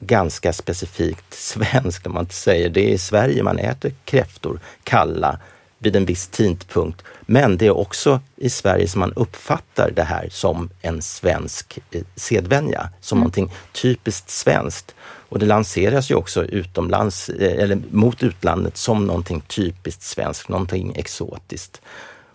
[0.00, 2.90] ganska specifikt svenskt om man inte säger det.
[2.90, 5.38] är i Sverige man äter kräftor kalla
[5.82, 7.02] vid en viss tidpunkt.
[7.20, 12.02] Men det är också i Sverige som man uppfattar det här som en svensk eh,
[12.16, 14.94] sedvänja, som någonting typiskt svenskt.
[15.28, 20.92] Och det lanseras ju också utomlands, eh, eller mot utlandet som någonting typiskt svenskt, någonting
[20.96, 21.80] exotiskt.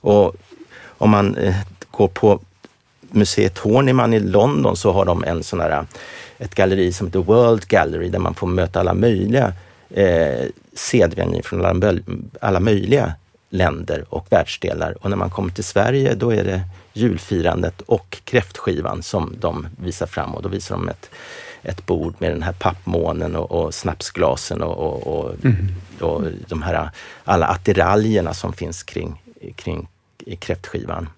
[0.01, 0.35] Och
[0.97, 1.55] om man eh,
[1.91, 2.39] går på
[3.11, 5.85] museet Horniman i London så har de en sån här,
[6.37, 9.53] ett galleri som heter World Gallery där man får möta alla möjliga
[9.89, 11.99] eh, sedvänjor från alla,
[12.41, 13.13] alla möjliga
[13.49, 14.95] länder och världsdelar.
[15.03, 16.61] Och när man kommer till Sverige då är det
[16.93, 21.09] julfirandet och kräftskivan som de visar fram och då visar de ett,
[21.63, 25.35] ett bord med den här pappmånen och, och snapsglasen och, och, och,
[25.99, 26.89] och de här
[27.23, 29.21] alla attiraljerna som finns kring,
[29.55, 29.87] kring
[30.39, 31.09] kräftskivan.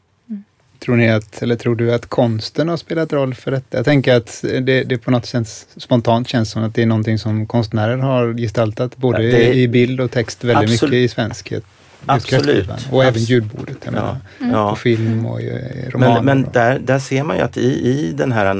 [0.79, 3.77] Tror ni att, eller tror du att konsten har spelat roll för detta?
[3.77, 7.19] Jag tänker att det, det på något sätt spontant känns som att det är någonting
[7.19, 10.81] som konstnärer har gestaltat, både Ja, det- i bild och text, väldigt Absolut.
[10.93, 11.63] mycket i svenskhet.
[12.05, 12.69] Absolut.
[12.91, 14.57] Och även ljudbordet, jag Ja, menar.
[14.59, 14.69] ja.
[14.69, 16.13] På film och i romaner.
[16.15, 18.53] Men, men och- där, där ser man ju att i, i den här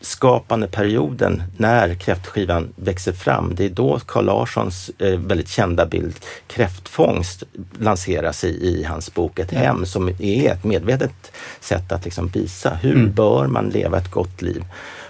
[0.00, 6.14] nyskapande perioden när kräftskivan växer fram, det är då Carl Larssons eh, väldigt kända bild
[6.46, 7.42] kräftfångst
[7.80, 9.58] lanseras i, i hans bok Ett Ja.
[9.58, 13.12] hem som är ett medvetet sätt att liksom visa hur Mm.
[13.12, 14.64] bör man leva ett gott liv.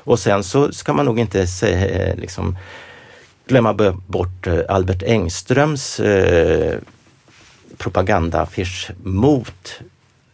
[0.04, 2.56] Och sen så ska man nog inte säga, eh, liksom,
[3.46, 3.72] glömma
[4.06, 6.78] bort eh, Albert Engströms eh,
[7.78, 9.80] propagandaaffisch mot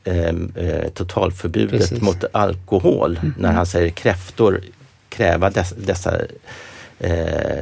[0.05, 0.15] eh,
[0.55, 2.01] eh, totalförbudet Precis.
[2.01, 4.61] mot alkohol när han säger kräftor
[5.09, 6.19] kräva dess, dessa
[6.99, 7.61] eh,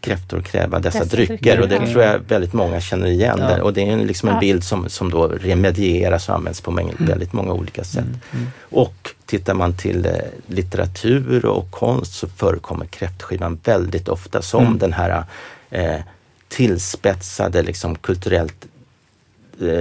[0.00, 1.34] kräftor kräva dessa, Dessa drycker.
[1.36, 1.86] drycker, och det ja.
[1.86, 3.36] tror jag väldigt många känner igen.
[3.40, 3.46] Ja.
[3.46, 3.60] Där.
[3.60, 7.32] Och det är liksom en bild som, som då remedieras och används på mäng- väldigt
[7.32, 8.04] många olika sätt.
[8.32, 8.46] Mm.
[8.60, 10.12] Och tittar man till eh,
[10.46, 14.78] litteratur och konst så förekommer kräftskivan väldigt ofta som Mm.
[14.78, 15.24] den här
[15.70, 16.00] eh,
[16.48, 18.66] tillspetsade, liksom kulturellt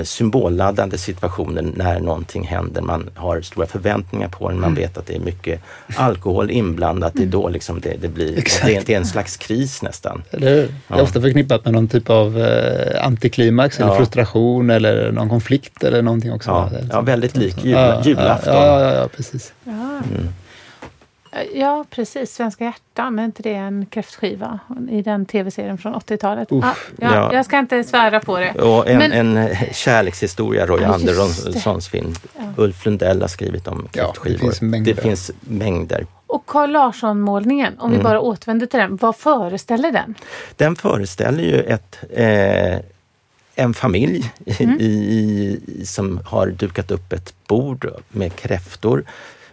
[0.04, 2.82] symbolladdande situationen när någonting händer.
[2.82, 4.82] Man har stora förväntningar på den, man Mm.
[4.82, 5.62] vet att det är mycket
[5.96, 7.14] alkohol inblandat.
[7.16, 10.24] Det är då liksom det, det blir, det, är- det är en slags kris nästan.
[10.32, 10.56] Eller hur?
[10.58, 10.64] Det
[10.94, 11.02] är Ja.
[11.02, 13.98] ofta förknippat med någon typ av eh, antiklimax eller Ja.
[13.98, 16.50] frustration eller någon konflikt eller någonting också.
[16.50, 18.54] Ja, ja väldigt lik jul, ja, julafton.
[18.54, 19.54] Ja, ja, ja, ja, precis.
[19.64, 19.72] Ja.
[19.72, 20.28] Mm.
[21.54, 22.34] Ja, precis.
[22.34, 26.52] Svenska hjärtan, men inte det en kräftskiva i den tv-serien från 80-talet?
[26.52, 26.66] Uff.
[26.66, 27.34] Ah, ja, Ja.
[27.34, 28.52] Jag ska inte svära på det.
[28.52, 30.94] Och en, Men- en eh, kärlekshistoria, Roy Ja.
[30.94, 32.14] Anderssons film.
[32.38, 32.42] Ja.
[32.58, 34.40] Ulf Lundell har skrivit om Ja, det kräftskivor.
[34.40, 34.94] finns mängder.
[34.94, 36.06] Det finns mängder.
[36.28, 38.04] Och Carl Larsson-målningen, om vi Mm.
[38.04, 40.16] bara återvänder till den, vad föreställer den?
[40.56, 42.80] Den föreställer ju ett, eh,
[43.56, 44.78] en familj i, Mm.
[44.80, 49.04] i, i, som har dukat upp ett bord med kräftor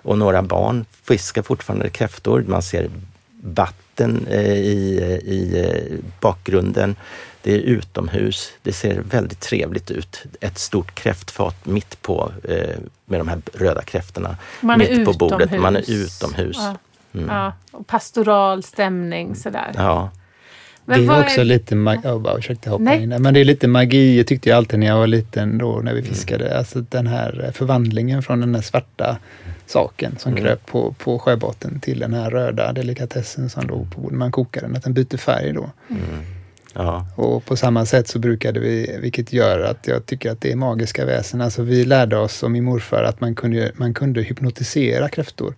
[0.02, 2.44] och några barn fiskar fortfarande kräftor.
[2.48, 2.90] Man ser
[3.42, 6.96] vatten eh, i, i eh, bakgrunden.
[7.42, 8.52] Det är utomhus.
[8.62, 10.22] Det ser väldigt trevligt ut.
[10.40, 14.36] Ett stort kräftfat mitt på eh, med de här röda kräftorna.
[14.60, 15.60] Man mitt är på bordet.
[15.60, 16.56] Man är utomhus.
[16.60, 16.76] Ja,
[17.14, 17.28] Mm.
[17.28, 19.72] ja, och pastoral stämning sådär.
[19.74, 20.10] Ja.
[20.84, 22.08] Men det är också är- lite magi.
[22.08, 23.02] Oh, bara, ursäkta, hoppa Nej.
[23.02, 23.18] in där.
[23.18, 25.94] Men det är lite magi, jag tyckte jag alltid när jag var liten då när
[25.94, 26.58] vi fiskade.
[26.58, 29.18] Alltså den här förvandlingen från den här svarta
[29.68, 30.44] saken som Mm.
[30.44, 34.18] kröp på, på sjöbotten till den här röda delikatessen som låg på bordet.
[34.18, 35.70] Man kokar den, att den byter färg då.
[35.88, 36.02] Mm.
[36.74, 37.06] Ja.
[37.16, 40.56] Och på samma sätt så brukade vi, vilket gör att jag tycker att det är
[40.56, 41.40] magiska väsen.
[41.40, 45.54] Alltså vi lärde oss och min morfar att man kunde, man kunde hypnotisera kräftor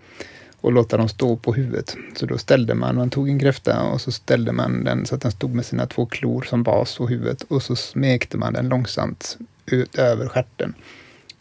[0.60, 1.96] och låta dem stå på huvudet.
[2.16, 5.20] Så då ställde man, man tog en kräfta och så ställde man den så att
[5.20, 8.68] den stod med sina två klor som bas på huvudet och så smekte man den
[8.68, 10.74] långsamt ut över stjärten.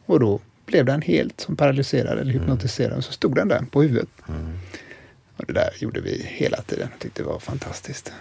[0.06, 3.82] Och då blev den helt som paralyserad eller hypnotiserad och så stod den där på
[3.82, 4.10] huvudet.
[4.30, 4.60] Mm.
[5.38, 8.12] Och det där gjorde vi hela tiden och tyckte det var fantastiskt.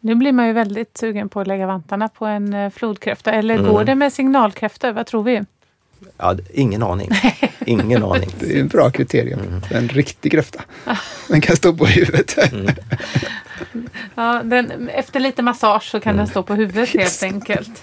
[0.00, 3.32] Nu blir man ju väldigt sugen på att lägga vantarna på en eh, flodkräfta.
[3.32, 3.66] Eller Mm.
[3.72, 4.92] går det med signalkräftor?
[4.92, 5.42] Vad tror vi?
[6.16, 7.10] Ja, ingen aning.
[7.66, 8.30] Ingen aning.
[8.40, 9.40] Det är en bra kriterium.
[9.40, 9.60] Mm.
[9.70, 10.62] En riktig kräfta.
[11.28, 12.52] Den kan stå på huvudet.
[12.52, 12.74] Mm.
[14.14, 16.18] Ja, den, efter lite massage så kan Mm.
[16.18, 17.82] den stå på huvudet helt enkelt.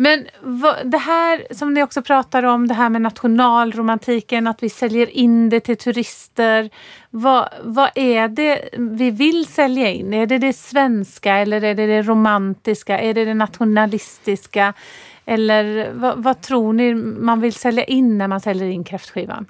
[0.00, 4.68] Men vad, det här som ni också pratar om, det här med nationalromantiken, att vi
[4.68, 6.70] säljer in det till turister.
[7.10, 10.14] Vad, vad är det vi vill sälja in?
[10.14, 12.98] Är det det svenska eller är det det romantiska?
[12.98, 14.72] Är det det nationalistiska?
[15.24, 19.46] Eller vad, vad tror ni man vill sälja in när man säljer in kräftskivan?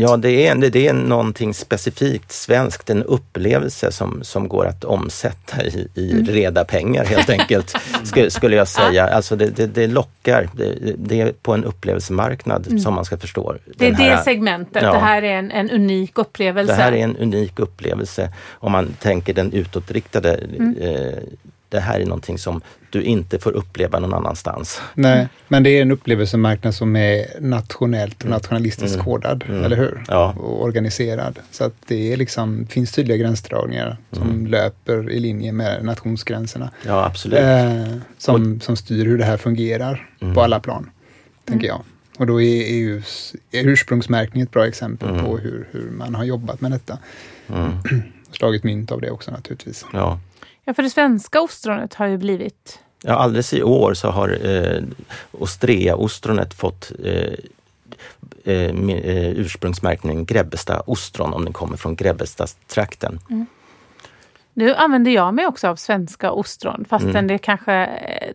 [0.00, 5.64] Ja, det är, det är någonting specifikt svenskt, en upplevelse som, som går att omsätta
[5.64, 6.26] i, i Mm.
[6.26, 9.06] reda pengar helt enkelt, skulle, skulle jag säga.
[9.08, 13.50] Alltså det, det, det lockar, det, det är på en upplevelsemarknad som man ska förstå.
[13.50, 13.60] Mm.
[13.76, 14.82] Det är här- det segmentet.
[14.82, 14.92] Ja.
[14.92, 16.72] Det här är en, en unik upplevelse.
[16.76, 20.34] Det här är en unik upplevelse om man tänker den utåtriktade.
[20.34, 20.76] Mm.
[20.80, 21.18] Eh,
[21.68, 24.80] det här är någonting som du inte får uppleva någon annanstans.
[24.94, 29.04] Nej, men det är en upplevelsemarknad som är nationellt och nationalistiskt Mm.
[29.04, 29.64] kodad, Mm.
[29.64, 30.04] eller hur?
[30.08, 30.32] Ja.
[30.38, 31.38] Och organiserad.
[31.50, 34.46] Så att det är liksom, finns tydliga gränsdragningar som Mm.
[34.46, 36.70] löper i linje med nationsgränserna.
[36.86, 37.38] Ja, absolut.
[37.38, 40.34] Eh, som, som styr hur det här fungerar Mm.
[40.34, 40.90] på alla plan,
[41.44, 41.80] tänker jag.
[42.18, 45.24] Och då är EUs är ursprungsmärkning ett bra exempel Mm.
[45.24, 46.98] på hur, hur man har jobbat med detta.
[47.48, 47.70] Mm.
[48.32, 49.84] Slagit mynt av det också naturligtvis.
[49.92, 50.20] Ja.
[50.68, 54.82] Ja, för det svenska ostronet har ju blivit Ja, alldeles i år så har eh,
[55.32, 57.12] Ostrea-ostronet fått eh,
[58.44, 63.20] eh, eh, ursprungsmärkningen Grebbestad ostron om den kommer från Grebbestadstrakten.
[64.54, 67.26] Nu använder jag mig också av svenska ostron fastän Mm.
[67.26, 67.74] det kanske...
[67.74, 68.32] eh,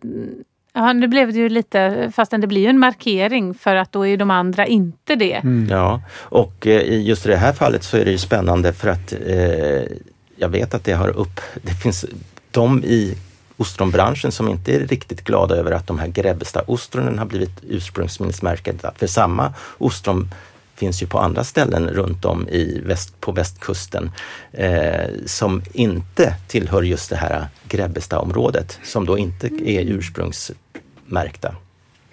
[0.76, 2.12] Ja, nu blev det ju lite...
[2.14, 5.34] Fastän det blir ju en markering för att då är ju de andra inte det.
[5.34, 5.68] Mm.
[5.70, 8.88] Ja, och eh, i just i det här fallet så är det ju spännande för
[8.88, 9.96] att eh,
[10.36, 11.40] jag vet att det har upp...
[11.62, 12.04] Det finns
[12.50, 13.16] de i
[13.56, 19.06] ostronbranschen som inte är riktigt glada över att de här Grebbestad-ostronen har blivit ursprungsminnesmärkta för
[19.06, 20.30] samma ostron
[20.74, 24.10] finns ju på andra ställen runt om i väst, på västkusten
[24.52, 31.54] eh, som inte tillhör just det här Grebbestaområdet som då inte är ursprungsmärkta.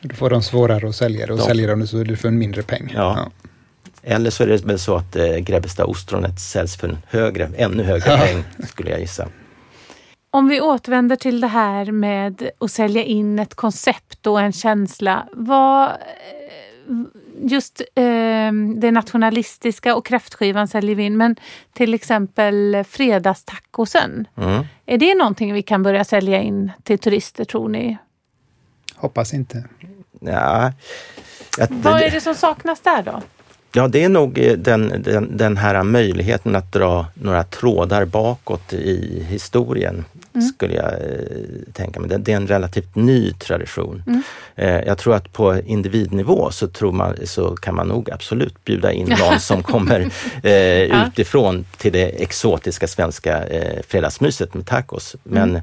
[0.01, 2.15] Då får de svårare att sälja det och de, säljer de det så är det
[2.15, 2.91] för en mindre peng.
[2.95, 3.15] Ja.
[3.17, 3.49] ja.
[4.03, 8.17] Eller så är det väl så att eh, Grebbestad-ostronet säljs för en högre, ännu högre
[8.17, 9.27] peng skulle jag gissa.
[10.29, 15.27] Om vi återvänder till det här med att sälja in ett koncept och en känsla.
[15.31, 15.91] Vad,
[17.41, 21.35] just eh, det nationalistiska och kräftskivan säljer vi in, men
[21.73, 24.27] till exempel fredagstacosen.
[24.37, 24.65] Mm.
[24.85, 27.97] Är det någonting vi kan börja sälja in till turister tror ni?
[28.95, 29.63] Hoppas inte.
[30.19, 30.73] Ja,
[31.69, 33.21] Vad är det som saknas där då?
[33.73, 38.73] Ja, det är nog eh, den, den, den, här möjligheten att dra några trådar bakåt
[38.73, 40.47] i historien, mm.
[40.47, 42.19] skulle jag eh, tänka mig.
[42.19, 44.03] Det, är en relativt ny tradition.
[44.07, 44.21] Mm.
[44.55, 48.91] Eh, jag tror att på individnivå så, tror man, så kan man nog absolut bjuda
[48.91, 50.11] in någon som kommer
[50.43, 55.15] eh, utifrån till det exotiska svenska eh, fredagsmyset med tacos.
[55.23, 55.61] Men mm.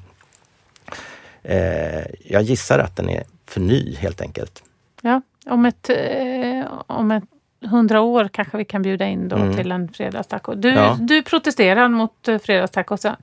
[1.43, 4.63] eh, jag gissar att den är för ny helt enkelt.
[5.03, 5.91] Ja, om ett,
[6.87, 7.25] om ett
[7.61, 9.57] hundra år kanske vi kan bjuda in då mm.
[9.57, 10.55] till en fredagstaco.
[10.55, 10.99] Du, ja.
[11.01, 13.17] du protesterar mot eh, fredagstacosen?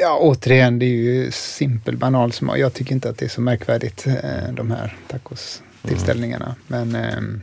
[0.00, 2.58] Ja, återigen, det är ju simpel, banal smak.
[2.58, 6.54] Jag tycker inte att det är så märkvärdigt, eh, de här tacos-tillställningarna.
[6.68, 6.88] Mm.
[6.90, 7.42] Men ehm,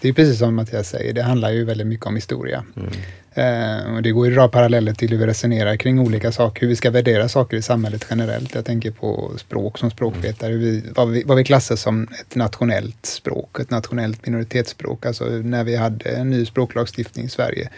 [0.00, 2.64] det är precis som Mattias säger, det handlar ju väldigt mycket om historia.
[2.76, 2.90] Mm.
[3.36, 6.60] Eh, och det går ju att dra paralleller till hur vi resonerar kring olika saker,
[6.60, 8.54] hur vi ska värdera saker i samhället generellt.
[8.54, 13.06] Jag tänker på språk som språkvetare, vi, vad, vi, vad vi klassar som ett nationellt
[13.06, 15.06] språk, ett nationellt minoritetsspråk.
[15.06, 17.70] Alltså när vi hade en ny språklagstiftning i Sverige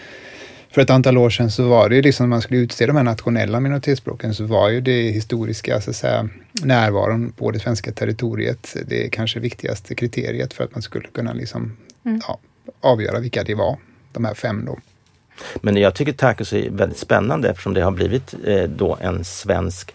[0.70, 2.96] för ett antal år sedan så var det ju liksom när man skulle utse de
[2.96, 6.28] här nationella minoritetsspråken så var ju det historiska så att säga,
[6.62, 11.76] närvaron på det svenska territoriet det kanske viktigaste kriteriet för att man skulle kunna liksom,
[12.04, 12.20] mm.
[12.28, 12.38] ja,
[12.80, 13.78] avgöra vilka det var,
[14.12, 14.78] de här fem då.
[15.54, 19.94] Men jag tycker tacos är väldigt spännande eftersom det har blivit eh, då en svensk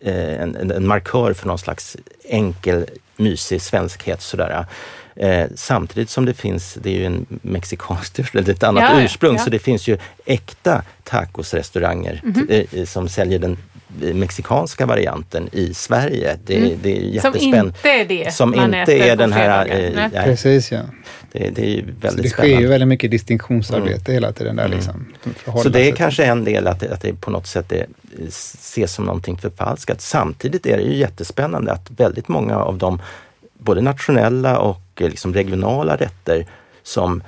[0.00, 4.22] eh, en, en, markör för någon slags enkel, mysig svenskhet.
[4.22, 4.66] Sådär.
[5.16, 9.36] Eh, samtidigt som det finns, det är ju en mexikansk eller ett annat ja, ursprung,
[9.36, 9.44] ja.
[9.44, 12.66] så det finns ju äkta tacosrestauranger mm -hmm.
[12.72, 13.56] eh, som säljer den
[13.98, 16.38] mexikanska varianten i Sverige.
[16.44, 16.78] Det, mm.
[16.82, 17.74] det är jättespännande.
[17.74, 19.66] Som inte är det Som inte är den här...
[20.14, 20.80] Eh, Precis ja.
[21.34, 22.54] Det, det är ju väldigt så det spännande.
[22.54, 24.14] sker ju väldigt mycket distinktionsarbete mm.
[24.14, 24.64] hela tiden där.
[24.64, 24.76] Mm.
[24.76, 25.06] Liksom,
[25.62, 27.86] så det är kanske en del att, att det på något sätt är,
[28.28, 30.00] ses som någonting förfalskat.
[30.00, 33.00] Samtidigt är det ju jättespännande att väldigt många av de
[33.58, 36.46] både nationella och eh, liksom regionala rätter
[36.82, 37.22] som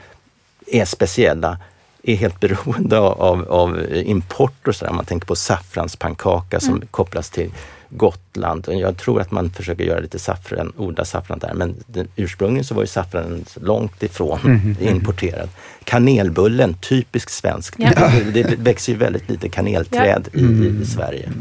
[0.66, 1.59] är speciella
[2.03, 4.92] är helt beroende av, av import och sådär.
[4.92, 6.88] Man tänker på saffranspannkaka som mm.
[6.90, 7.51] kopplas till
[7.88, 8.66] Gotland.
[8.68, 12.75] Jag tror att man försöker göra lite saffran, odla saffran där, men den, ursprungligen så
[12.75, 14.77] var ju saffranen långt ifrån mm.
[14.81, 15.49] importerad.
[15.85, 17.77] Kanelbullen, typiskt svenskt.
[17.79, 18.11] Ja.
[18.33, 20.40] Det, det växer ju väldigt lite kanelträd ja.
[20.40, 20.85] i, i, mm.
[20.85, 21.33] Sverige.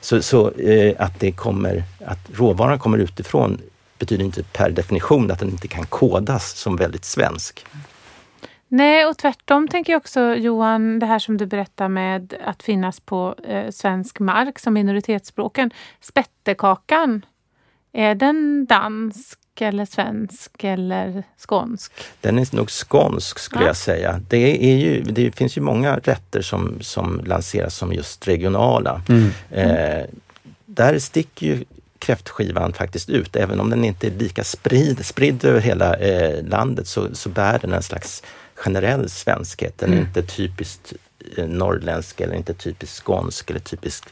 [0.00, 3.58] Så, så eh, att, det kommer, att råvaran kommer utifrån
[3.98, 7.66] betyder inte per definition att den inte kan kodas som väldigt svensk.
[8.74, 13.00] Nej, och tvärtom tänker jag också Johan, det här som du berättar med att finnas
[13.00, 15.70] på eh, svensk mark som minoritetsspråken.
[16.00, 17.24] Spettekakan,
[17.92, 21.92] är den dansk eller svensk eller skånsk?
[22.20, 23.66] Den är nog skånsk skulle ja.
[23.66, 24.20] jag säga.
[24.28, 29.02] Det, är ju, det finns ju många rätter som, som lanseras som just regionala.
[29.08, 29.30] Mm.
[29.50, 30.06] Eh,
[30.66, 31.64] där sticker ju
[31.98, 33.36] kräftskivan faktiskt ut.
[33.36, 37.58] Även om den inte är lika spridd, spridd över hela eh, landet så, så bär
[37.58, 38.22] den en slags
[38.54, 39.78] generell svenskhet.
[39.78, 40.06] Den är mm.
[40.06, 40.92] inte typiskt
[41.36, 44.08] eh, norrländsk eller inte typiskt skånsk eller typiskt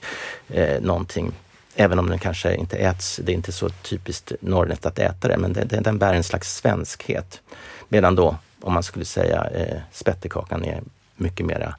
[0.48, 1.32] eh, någonting.
[1.74, 5.36] Även om den kanske inte äts, det är inte så typiskt norrländskt att äta det,
[5.36, 7.40] men det, det, den bär en slags svenskhet.
[7.88, 10.82] Medan då, om man skulle säga eh, spettekakan är
[11.16, 11.74] mycket mera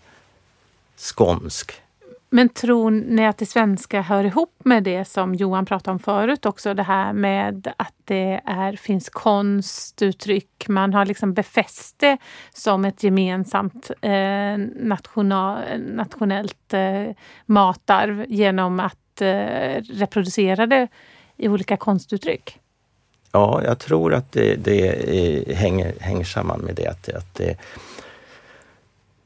[0.97, 1.73] skånsk
[2.33, 6.45] men tror ni att det svenska hör ihop med det som Johan pratade om förut
[6.45, 6.73] också?
[6.73, 10.67] Det här med att det är, finns konstuttryck.
[10.67, 12.17] Man har liksom befäst det
[12.53, 17.15] som ett gemensamt eh, national, nationellt eh,
[17.45, 20.87] matarv genom att eh, reproducera det
[21.37, 22.59] i olika konstuttryck.
[23.31, 26.87] Ja, jag tror att det, det eh, hänger, hänger samman med det.
[26.87, 27.57] Att, att det,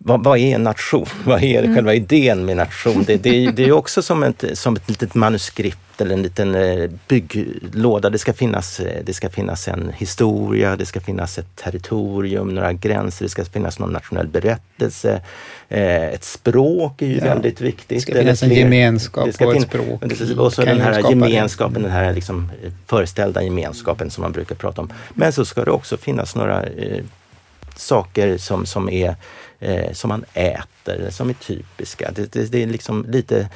[0.07, 1.05] vad, vad, är en nation?
[1.25, 1.75] Vad är mm.
[1.75, 3.03] själva idén med nation?
[3.07, 6.89] Det, det, det är också som ett, som ett litet manuskript eller en liten eh,
[7.07, 8.09] bygglåda.
[8.09, 12.73] Det ska, finnas, eh, det ska finnas en historia, det ska finnas ett territorium, några
[12.73, 15.21] gränser, det ska finnas någon nationell berättelse.
[15.69, 17.23] Eh, ett språk är ju ja.
[17.23, 17.89] väldigt viktigt.
[17.89, 20.03] Det ska finnas en gemenskap det ska och ett språk.
[20.37, 22.51] Och så den här gemenskapen, den här liksom
[22.85, 24.93] föreställda gemenskapen som man brukar prata om.
[25.13, 26.65] Men så ska det också finnas några
[27.79, 29.15] saker som, som, är,
[29.59, 32.11] eh, som man äter, som är typiska.
[32.15, 33.49] Det, det, det är liksom lite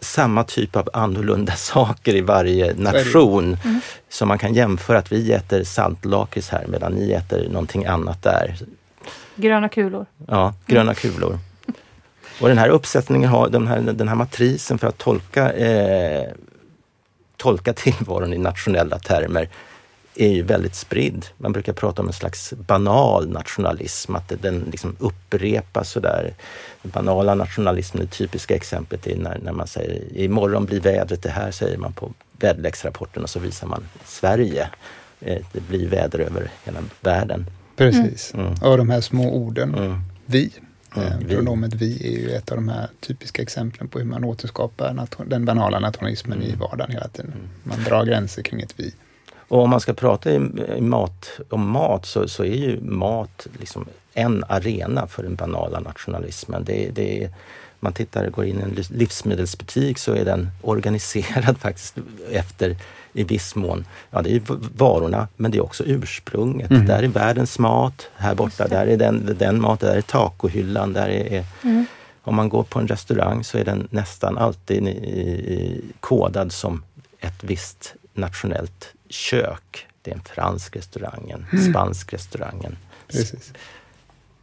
[0.00, 3.58] samma typ av annorlunda saker i varje nation.
[3.64, 3.80] Mm.
[4.08, 8.56] Så man kan jämföra att vi äter saltlakrits här medan ni äter någonting annat där.
[9.36, 10.06] Gröna kulor.
[10.26, 11.38] Ja, gröna kulor.
[12.40, 16.32] Och den här uppsättningen har den här, den här matrisen för att tolka, eh,
[17.36, 19.48] tolka tillvaron i nationella termer
[20.20, 21.26] är ju väldigt spridd.
[21.36, 26.34] Man brukar prata om en slags banal nationalism, att den liksom upprepas sådär.
[26.82, 31.30] Den banala nationalismen, det typiska exemplet är när, när man säger imorgon blir vädret det
[31.30, 34.68] här, säger man på väderleksrapporten och så visar man Sverige.
[35.20, 37.46] Eh, det blir väder över hela världen.
[37.76, 38.54] Precis, mm.
[38.62, 40.00] och de här små orden, mm.
[40.26, 40.52] vi.
[40.96, 44.24] Mm, eh, Pronomet vi är ju ett av de här typiska exemplen på hur man
[44.24, 46.50] återskapar den banala nationalismen mm.
[46.50, 47.32] i vardagen hela tiden.
[47.32, 47.48] Mm.
[47.62, 48.94] Man drar gränser kring ett vi.
[49.50, 50.34] Och om man ska prata i,
[50.76, 55.80] i mat, om mat så, så, är ju mat liksom en arena för den banala
[55.80, 56.64] nationalismen.
[56.64, 57.30] Det, det,
[57.80, 61.96] man tittar, går in i en livsmedelsbutik så är den organiserad faktiskt
[62.30, 62.76] efter
[63.12, 64.42] i viss mån, ja det är
[64.76, 66.70] varorna men det är också ursprunget.
[66.70, 66.86] Mm.
[66.86, 71.08] Där är världens mat, här borta där är den, den maten, där är tacohyllan, där
[71.08, 71.86] är, mm.
[72.22, 76.82] Om man går på en restaurang så är den nästan alltid i, i, kodad som
[77.20, 79.86] ett visst nationellt kök.
[80.02, 81.72] Det är en fransk restaurang, en mm.
[81.72, 82.76] spansk restaurang, en
[83.08, 83.52] Precis.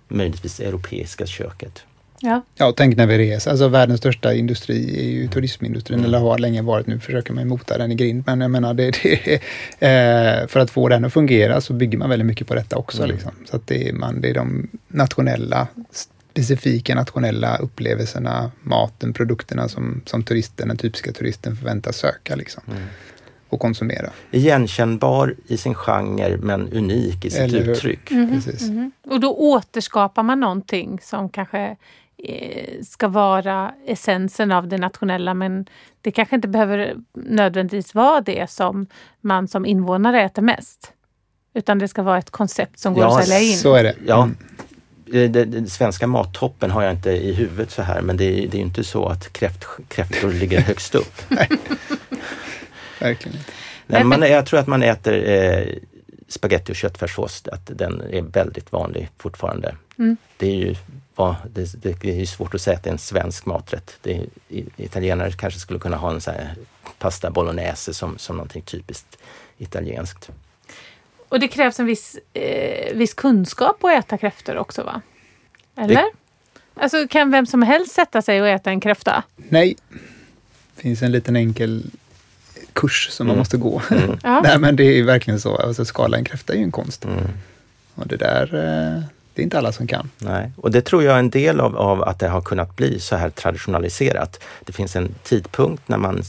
[0.08, 1.84] möjligtvis europeiska köket.
[2.20, 2.42] Ja.
[2.56, 3.52] ja, tänk när vi reser.
[3.52, 6.08] Alltså världens största industri är ju turismindustrin, mm.
[6.08, 6.88] eller har länge varit.
[6.88, 9.34] Nu försöker man mota den i grind, men jag menar, det, det,
[9.80, 13.04] eh, för att få den att fungera så bygger man väldigt mycket på detta också.
[13.04, 13.16] Mm.
[13.16, 13.32] Liksom.
[13.46, 15.68] Så att det är, man, det är de nationella,
[16.34, 22.36] specifika nationella upplevelserna, maten, produkterna som, som turisten, den typiska turisten förväntas söka.
[22.36, 22.64] Liksom.
[22.68, 22.84] Mm
[23.50, 24.10] och konsumera.
[24.32, 28.12] Igenkännbar i sin genre men unik i sitt Eller uttryck.
[28.12, 28.70] Mm -hmm.
[28.70, 29.12] Mm -hmm.
[29.12, 31.78] Och då återskapar man någonting som kanske
[32.18, 35.66] eh, ska vara essensen av det nationella men
[36.02, 38.88] det kanske inte behöver nödvändigtvis vara det som
[39.22, 40.94] man som invånare äter mest.
[41.54, 43.58] Utan det ska vara ett koncept som går ja, att sälja in.
[43.58, 43.96] så är det.
[44.06, 44.24] Ja.
[44.24, 44.38] Mm.
[45.32, 48.58] Den, den svenska mattoppen har jag inte i huvudet så här men det är, det
[48.58, 51.22] är inte så att kräft, kräftor ligger högst upp.
[53.00, 53.52] Verkligen inte.
[53.88, 55.66] Nej, man, jag tror att man äter eh,
[56.28, 59.76] spaghetti och köttfärssås, att den är väldigt vanlig fortfarande.
[59.98, 60.18] Mm.
[60.38, 60.76] Det är ju
[61.16, 63.98] ja, det, det, är svårt att säga att det är en svensk maträtt.
[64.02, 64.26] Det
[64.78, 66.56] italienare kanske skulle kunna ha en sån här
[66.98, 69.18] pasta bolognese som, som någonting typiskt
[69.58, 70.30] italienskt.
[71.30, 75.02] Och det krävs en viss, eh, viss kunskap att äta kräftor också va?
[75.76, 75.96] Eller?
[75.96, 76.12] Det...
[76.74, 79.24] Alltså kan vem som helst sätta sig och äta en kräfta?
[79.36, 79.76] Nej.
[80.76, 81.86] Det finns en liten enkel
[82.78, 83.32] kurs som mm.
[83.32, 83.82] man måste gå.
[83.92, 84.18] Mm.
[84.44, 85.56] Nej, men det är verkligen så.
[85.56, 87.06] Alltså, skala en kräfta är ju en konst.
[87.06, 87.18] Mm.
[87.96, 89.04] Och det där, eh,
[89.34, 90.10] det är inte alla som kan.
[90.18, 93.00] Nej, och det tror jag är en del av, av att det har kunnat bli
[93.00, 94.44] så här traditionaliserat.
[94.66, 96.24] Det finns en tidpunkt när man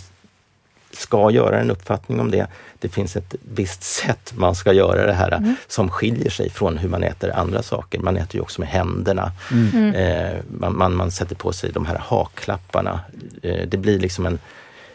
[0.92, 2.46] ska göra en uppfattning om det.
[2.78, 5.56] Det finns ett visst sätt man ska göra det här mm.
[5.68, 7.98] som skiljer sig från hur man äter andra saker.
[7.98, 9.32] Man äter ju också med händerna.
[9.52, 9.94] Mm.
[9.94, 13.00] Eh, man, man, man, sätter på sig de här hakklapparna.
[13.42, 14.38] Eh, det blir liksom en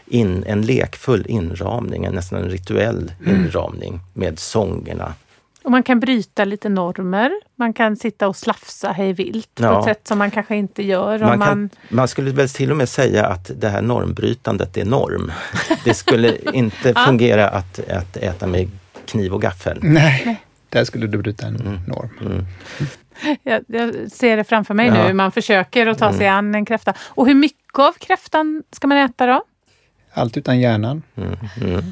[0.05, 3.35] in, en lekfull inramning, en nästan en rituell mm.
[3.35, 5.13] inramning med sångerna.
[5.63, 7.31] Och man kan bryta lite normer.
[7.55, 9.73] Man kan sitta och slafsa hej vilt ja.
[9.73, 11.19] på ett sätt som man kanske inte gör.
[11.19, 11.47] Man, man...
[11.47, 15.31] Kan, man, skulle väl till och med säga att det här normbrytandet är norm.
[15.83, 18.69] Det skulle inte fungera att, att äta med
[19.05, 19.79] kniv och gaffel.
[19.81, 20.43] Nej, Nej.
[20.69, 21.79] där skulle du bryta en mm.
[21.87, 22.09] norm.
[22.21, 22.45] Mm.
[23.43, 25.07] Jag, jag, ser det framför mig ja.
[25.07, 26.37] nu man försöker att ta sig mm.
[26.37, 26.93] an en kräfta.
[26.99, 29.43] Och hur mycket av kräftan ska man äta då?
[30.13, 31.03] Allt utan hjärnan.
[31.15, 31.83] Mm, mm.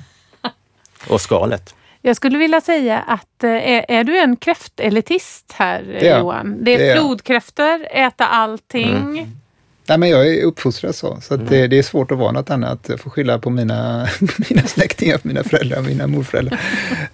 [1.09, 1.76] Och skalet.
[2.01, 6.63] Jag skulle vilja säga att eh, är, är du en kräftelitist här det Johan?
[6.63, 8.95] Det är, det är flodkräftor, äta allting.
[8.95, 9.41] Mm.
[9.88, 11.45] Nej, men jag är uppfostrad så, så mm.
[11.49, 12.79] det, det, är svårt att vara något annat.
[12.89, 14.07] Jag får skylla på mina,
[14.49, 16.59] mina släktingar, mina föräldrar, mina morföräldrar.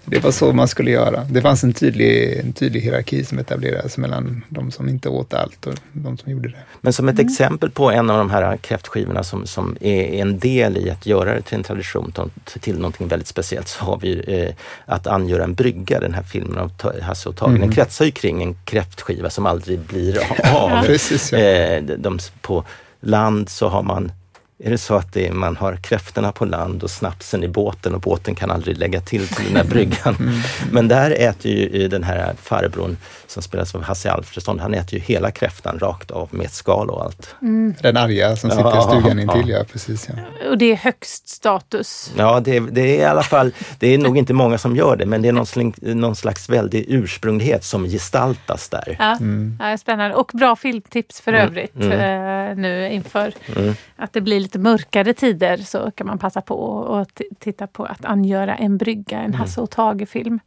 [0.05, 1.23] Det var så man skulle göra.
[1.23, 5.65] Det fanns en tydlig, en tydlig hierarki som etablerades mellan de som inte åt allt
[5.67, 6.57] och de som gjorde det.
[6.81, 7.27] Men som ett mm.
[7.27, 11.35] exempel på en av de här kräftskivorna som, som är en del i att göra
[11.35, 12.13] det till en tradition,
[12.59, 14.53] till någonting väldigt speciellt, så har vi eh,
[14.85, 17.49] att angöra en brygga, den här filmen av Hasse och Tage.
[17.49, 17.61] Mm.
[17.61, 20.19] Den kretsar ju kring en kräftskiva som aldrig blir
[20.55, 20.83] av.
[20.83, 21.39] Precis, ja.
[21.39, 22.63] eh, de, på
[22.99, 24.11] land så har man
[24.59, 27.95] är det så att det är, man har kräftorna på land och snapsen i båten
[27.95, 30.15] och båten kan aldrig lägga till till den här bryggan.
[30.19, 30.39] Mm.
[30.71, 32.97] Men där äter ju den här farbrorn
[33.27, 37.03] som spelas av Hasse Alfredson, han äter ju hela kräftan rakt av med skal och
[37.03, 37.35] allt.
[37.41, 37.75] Mm.
[37.81, 39.57] Den arga som sitter ja, i stugan intill, ja.
[39.57, 39.63] ja.
[39.71, 40.09] precis.
[40.09, 40.49] Ja.
[40.49, 42.13] Och det är högst status?
[42.17, 45.05] Ja, det, det, är i alla fall, det är nog inte många som gör det,
[45.05, 48.95] men det är någon, sling, någon slags väldig ursprunglighet som gestaltas där.
[48.99, 49.57] Ja, mm.
[49.59, 50.15] ja spännande.
[50.15, 51.47] Och bra filmtips för mm.
[51.47, 51.91] övrigt mm.
[51.91, 53.73] Eh, nu inför mm.
[53.95, 58.05] att det blir lite mörkare tider så kan man passa på att titta på att
[58.05, 59.39] angöra en brygga, en mm.
[59.39, 60.39] Hasse och Tage-film.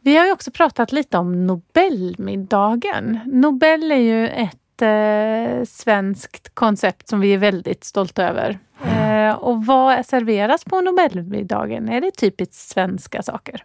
[0.00, 3.18] Vi har ju också pratat lite om Nobelmiddagen.
[3.26, 8.58] Nobel är ju ett eh, svenskt koncept som vi är väldigt stolta över.
[8.84, 9.28] Mm.
[9.28, 11.88] Eh, och vad serveras på Nobelmiddagen?
[11.88, 13.64] Är det typiskt svenska saker?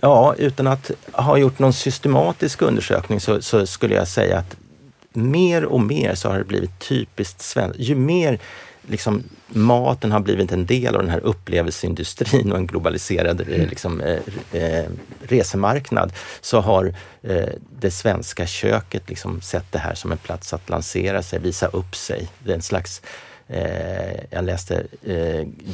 [0.00, 4.56] Ja, utan att ha gjort någon systematisk undersökning så, så skulle jag säga att
[5.16, 7.78] mer och mer så har det blivit typiskt svenskt.
[7.78, 8.38] Ju mer
[8.88, 13.68] liksom, maten har blivit en del av den här upplevelseindustrin och en globaliserad eh, mm.
[13.68, 14.18] liksom, eh,
[14.52, 14.84] eh,
[15.22, 17.48] resemarknad så har eh,
[17.80, 21.96] det svenska köket liksom sett det här som en plats att lansera sig, visa upp
[21.96, 22.28] sig.
[22.38, 23.02] Det är en slags
[23.48, 24.84] eh, jag läste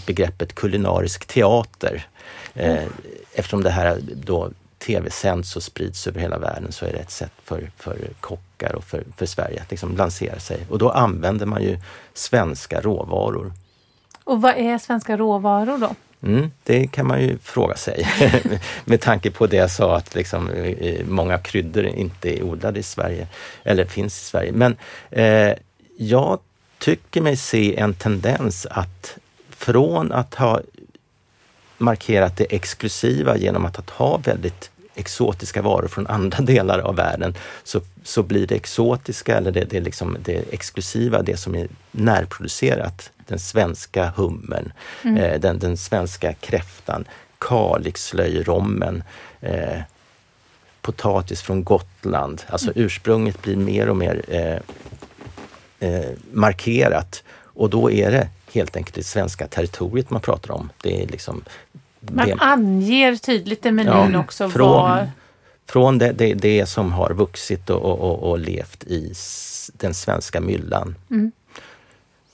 [0.06, 2.06] begreppet kulinarisk teater.
[2.54, 2.88] Mm.
[3.34, 4.50] Eftersom det här då
[4.88, 8.84] tv-sänds och sprids över hela världen så är det ett sätt för, för kockar och
[8.84, 10.66] för, för Sverige att liksom lansera sig.
[10.70, 11.78] Och då använder man ju
[12.14, 13.52] svenska råvaror.
[14.24, 15.94] Och vad är svenska råvaror då?
[16.22, 18.08] Mm, det kan man ju fråga sig
[18.84, 22.82] med tanke på det jag sa att liksom, eh, många kryddor inte är odlade i
[22.82, 23.26] Sverige
[23.64, 24.52] eller finns i Sverige.
[24.52, 24.76] Men
[25.10, 25.52] eh,
[25.96, 26.38] jag
[26.78, 29.18] tycker mig se en tendens att
[29.50, 30.60] från att ha
[31.78, 37.34] markerat det exklusiva genom att, att ha väldigt exotiska varor från andra delar av världen
[37.64, 43.10] så, så blir det exotiska eller det, det, liksom, det exklusiva det som är närproducerat.
[43.26, 44.72] Den svenska hummern,
[45.02, 45.16] mm.
[45.16, 47.04] eh, den, den svenska kräftan,
[47.38, 49.02] kalixlöjrommen,
[49.40, 49.80] eh,
[50.80, 52.42] potatis från Gotland.
[52.46, 52.84] Alltså mm.
[52.84, 54.58] ursprunget blir mer och mer eh,
[55.88, 57.22] eh, markerat
[57.58, 60.70] och då är det helt enkelt det svenska territoriet man pratar om.
[60.82, 61.44] Det är liksom
[62.00, 62.34] man det.
[62.38, 65.10] anger tydligt i menyn ja, också från, vad...
[65.66, 69.12] Från det, det, det, som har vuxit och, och, och levt i
[69.72, 70.94] den svenska myllan.
[71.10, 71.32] Mm.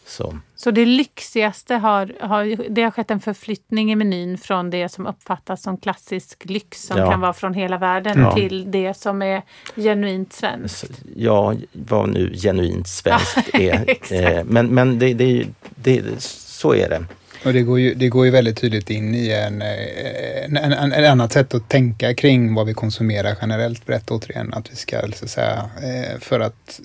[0.07, 0.39] Så.
[0.57, 5.07] Så det lyxigaste har, har, det har skett en förflyttning i menyn från det som
[5.07, 7.11] uppfattas som klassisk lyx som ja.
[7.11, 8.35] kan vara från hela världen ja.
[8.35, 9.43] till det som är
[9.77, 11.03] genuint svenskt.
[11.17, 14.13] Ja, vad nu genuint svenskt är.
[14.13, 17.05] Eh, men men det, det, det, så är det.
[17.45, 20.93] Och det går, ju, det går ju väldigt tydligt in i en, en, en, en,
[20.93, 23.87] en annat sätt att tänka kring vad vi konsumerar generellt.
[23.87, 26.81] Berätta återigen att vi ska, så att säga, eh, för att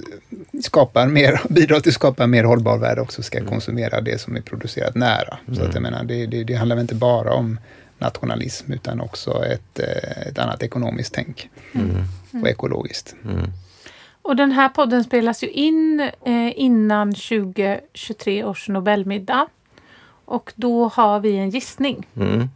[0.64, 3.50] skapa mer, bidra till att skapa en mer hållbar värld också, ska mm.
[3.50, 5.38] konsumera det som är producerat nära.
[5.48, 5.60] Mm.
[5.60, 7.60] Så att jag menar, det, det, det handlar inte bara om
[7.98, 11.50] nationalism utan också ett, eh, ett annat ekonomiskt tänk.
[11.74, 12.04] Mm.
[12.42, 13.16] Och ekologiskt.
[13.26, 13.52] Mm.
[14.22, 19.48] Och den här podden spelas ju in eh, innan 2023 års Nobelmiddag.
[20.30, 22.08] Och då har vi en gissning.
[22.16, 22.50] Mm.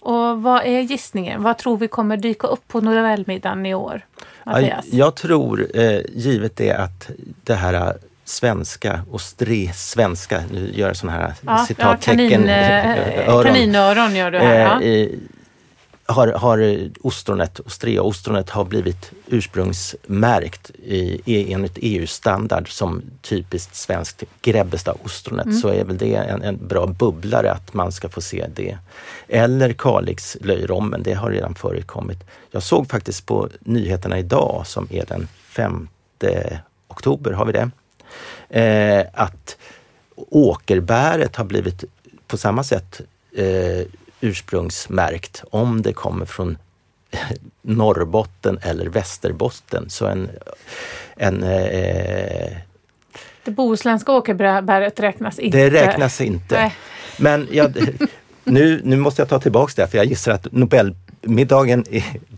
[0.00, 1.42] Och vad är gissningen?
[1.42, 4.06] Vad tror vi kommer dyka upp på Nobelmiddagen i år?
[4.44, 4.86] Mattias?
[4.92, 7.10] Jag tror, eh, givet det att
[7.44, 7.92] det här eh,
[8.24, 12.18] svenska och stre svenska, nu gör jag sådana här ja, citattecken.
[12.20, 14.80] Ja, kanin, eh, kaninöron gör du här.
[14.80, 15.06] Ja
[16.10, 25.58] har, har ostronet, Ostrea-ostronet har blivit ursprungsmärkt i, enligt EU-standard som typiskt svenskt Grebbestad-ostronet mm.
[25.58, 28.78] så är väl det en, en, bra bubblare att man ska få se det.
[29.28, 32.18] Eller Kalix löjrommen, det har redan förekommit.
[32.50, 35.88] Jag såg faktiskt på nyheterna idag som är den 5
[36.88, 37.70] oktober, har vi det,
[38.60, 39.56] eh, att
[40.16, 41.84] åkerbäret har blivit
[42.26, 43.00] på samma sätt
[43.32, 43.86] eh,
[44.20, 46.58] ursprungsmärkt om det kommer från
[47.62, 49.90] Norrbotten eller Västerbotten.
[49.90, 50.30] Så en,
[51.16, 52.56] en eh,
[53.44, 55.58] det bohuslänska åkerbäret räknas inte.
[55.58, 56.54] Det räknas inte.
[56.54, 56.74] Nej.
[57.18, 57.76] Men jag,
[58.44, 61.84] nu, nu måste jag ta tillbaks det, för jag gissar att Nobel middagen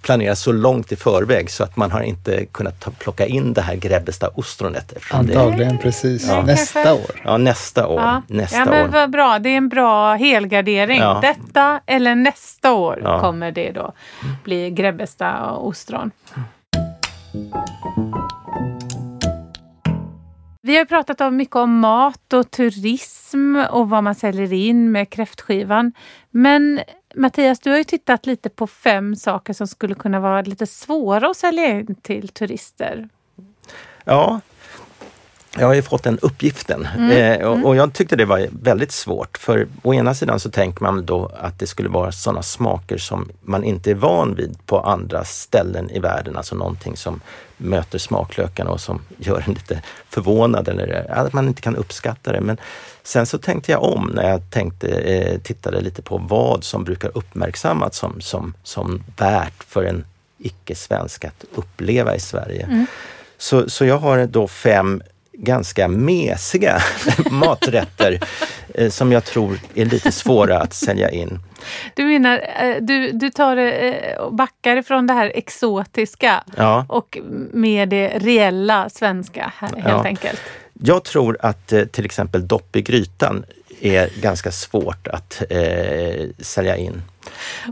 [0.03, 3.61] planeras så långt i förväg så att man har inte kunnat ta, plocka in det
[3.61, 4.95] här Grebbestad-ostronet.
[5.11, 6.29] Antagligen, det, precis.
[6.29, 6.43] Ja.
[6.43, 7.21] Nästa år.
[7.25, 8.01] Ja, nästa år.
[8.01, 8.89] Ja, nästa ja men år.
[8.89, 9.39] vad bra.
[9.39, 10.99] Det är en bra helgardering.
[10.99, 11.21] Ja.
[11.23, 13.21] Detta eller nästa år ja.
[13.21, 13.93] kommer det då
[14.45, 16.11] bli Grebbestad-ostron.
[20.65, 25.11] Vi har pratat om mycket om mat och turism och vad man säljer in med
[25.11, 25.93] kräftskivan.
[26.31, 26.81] Men
[27.15, 31.31] Mattias, du har ju tittat lite på fem saker som skulle kunna vara lite svåra
[31.31, 33.09] att sälja in till turister.
[34.05, 34.41] Ja,
[35.59, 37.41] jag har ju fått den uppgiften Mm.
[37.41, 39.39] eh, och, och jag tyckte det var väldigt svårt.
[39.39, 43.29] För å ena sidan så tänker man då att det skulle vara sådana smaker som
[43.43, 46.37] man inte är van vid på andra ställen i världen.
[46.37, 47.21] Alltså någonting som
[47.57, 52.41] möter smaklökarna och som gör en lite förvånad eller att man inte kan uppskatta det.
[52.41, 52.57] Men
[53.03, 57.11] sen så tänkte jag om när jag tänkte, eh, tittade lite på vad som brukar
[57.15, 60.05] uppmärksammas som, som, som värt för en
[60.39, 62.87] icke-svensk att uppleva i Sverige.
[63.39, 65.03] Så, så jag har då fem
[65.33, 66.83] ganska mesiga
[67.31, 68.21] maträtter
[68.75, 71.39] eh, som jag tror är lite svåra att sälja in.
[71.95, 77.19] Du menar, eh, du, du tar eh, och backar ifrån det här exotiska Ja, och
[77.53, 80.05] med det reella svenska här, helt Ja.
[80.05, 80.41] enkelt.
[80.73, 83.45] jag tror att till exempel dopp i grytan
[83.81, 87.03] är ganska svårt att eh, sälja in.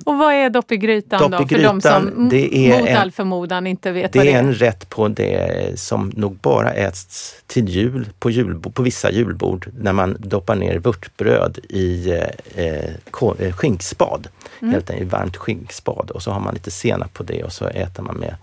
[0.05, 1.37] Och vad är dopp i grytan Dopp då?
[1.45, 1.81] i För de grytan,
[2.13, 4.43] som det är mot en- all förmodan inte vet vad Det det är är.
[4.45, 9.69] en rätt på det som nog bara äts till jul på, julbo, på vissa julbord
[9.81, 12.91] när man doppar ner vörtbröd i eh, eh,
[13.39, 14.29] eh, skinkspad.
[14.61, 18.03] Helt enkelt varmt skinkspad och så har man lite senap på det och så äter
[18.03, 18.35] man med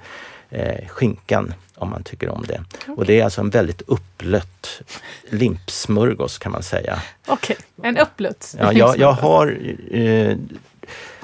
[0.49, 2.63] eh, skinkan om man tycker om det.
[2.97, 4.81] Och det är alltså en väldigt upplött
[5.29, 6.99] limpsmörgås kan man säga.
[7.27, 8.55] Okej, en uppluts.
[8.59, 9.57] Ja, jag, jag har
[9.91, 10.37] eh,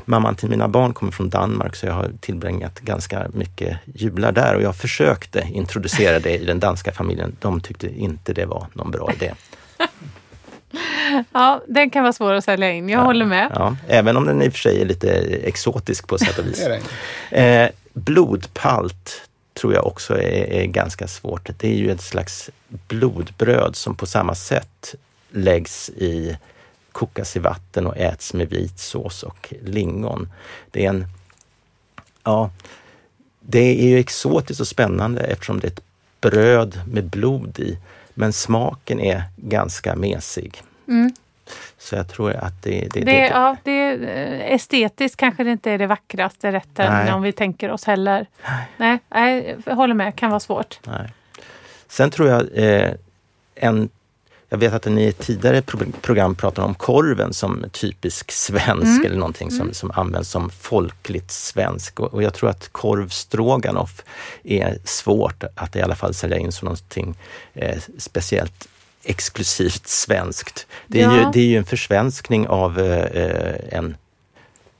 [0.05, 4.55] Mamman till mina barn kommer från Danmark så jag har tillbringat ganska mycket jular där
[4.55, 7.35] och jag försökte introducera det i den danska familjen.
[7.39, 9.33] De tyckte inte det var någon bra idé.
[11.31, 12.89] Ja, den kan vara svår att sälja in.
[12.89, 13.51] Jag håller med.
[13.55, 15.11] Ja, även om den i och för sig är lite
[15.43, 16.65] exotisk på sätt och vis.
[16.65, 16.81] Det är
[17.29, 17.63] det.
[17.63, 19.21] Eh, blodpalt
[19.53, 21.49] tror jag också är, är ganska svårt.
[21.57, 24.95] Det är ju ett slags blodbröd som på samma sätt
[25.31, 26.37] läggs i,
[26.93, 30.31] kokas i vatten och äts med vit sås och lingon.
[30.71, 31.05] Det är en,
[32.23, 32.51] ja,
[33.39, 35.83] det är ju exotiskt och spännande eftersom det är ett
[36.21, 37.77] bröd med blod i.
[38.13, 40.61] Men smaken är ganska mesig.
[40.87, 41.13] Mm.
[41.77, 45.71] Så jag tror att det, det, Det, ja, det är, eh, estetiskt kanske det inte
[45.71, 47.13] är det vackraste rätten Nej.
[47.13, 48.27] om vi tänker oss heller.
[48.77, 50.79] Nej, nej, jag håller med, kan vara svårt.
[50.87, 51.13] Nej.
[51.87, 52.93] Sen tror jag eh,
[53.55, 53.89] en
[54.53, 59.05] jag vet att ni i ett tidigare pro program pratade om korven som typisk svensk
[59.05, 61.99] eller någonting som, som används som folkligt svensk.
[61.99, 64.03] Och, och jag tror att korv stroganoff
[64.43, 67.15] är svårt att i alla fall sälja in som någonting
[67.53, 68.67] eh, speciellt
[69.03, 70.67] exklusivt svenskt.
[70.87, 71.31] Det är, ju, Ja.
[71.33, 73.95] det är ju en försvenskning av eh, en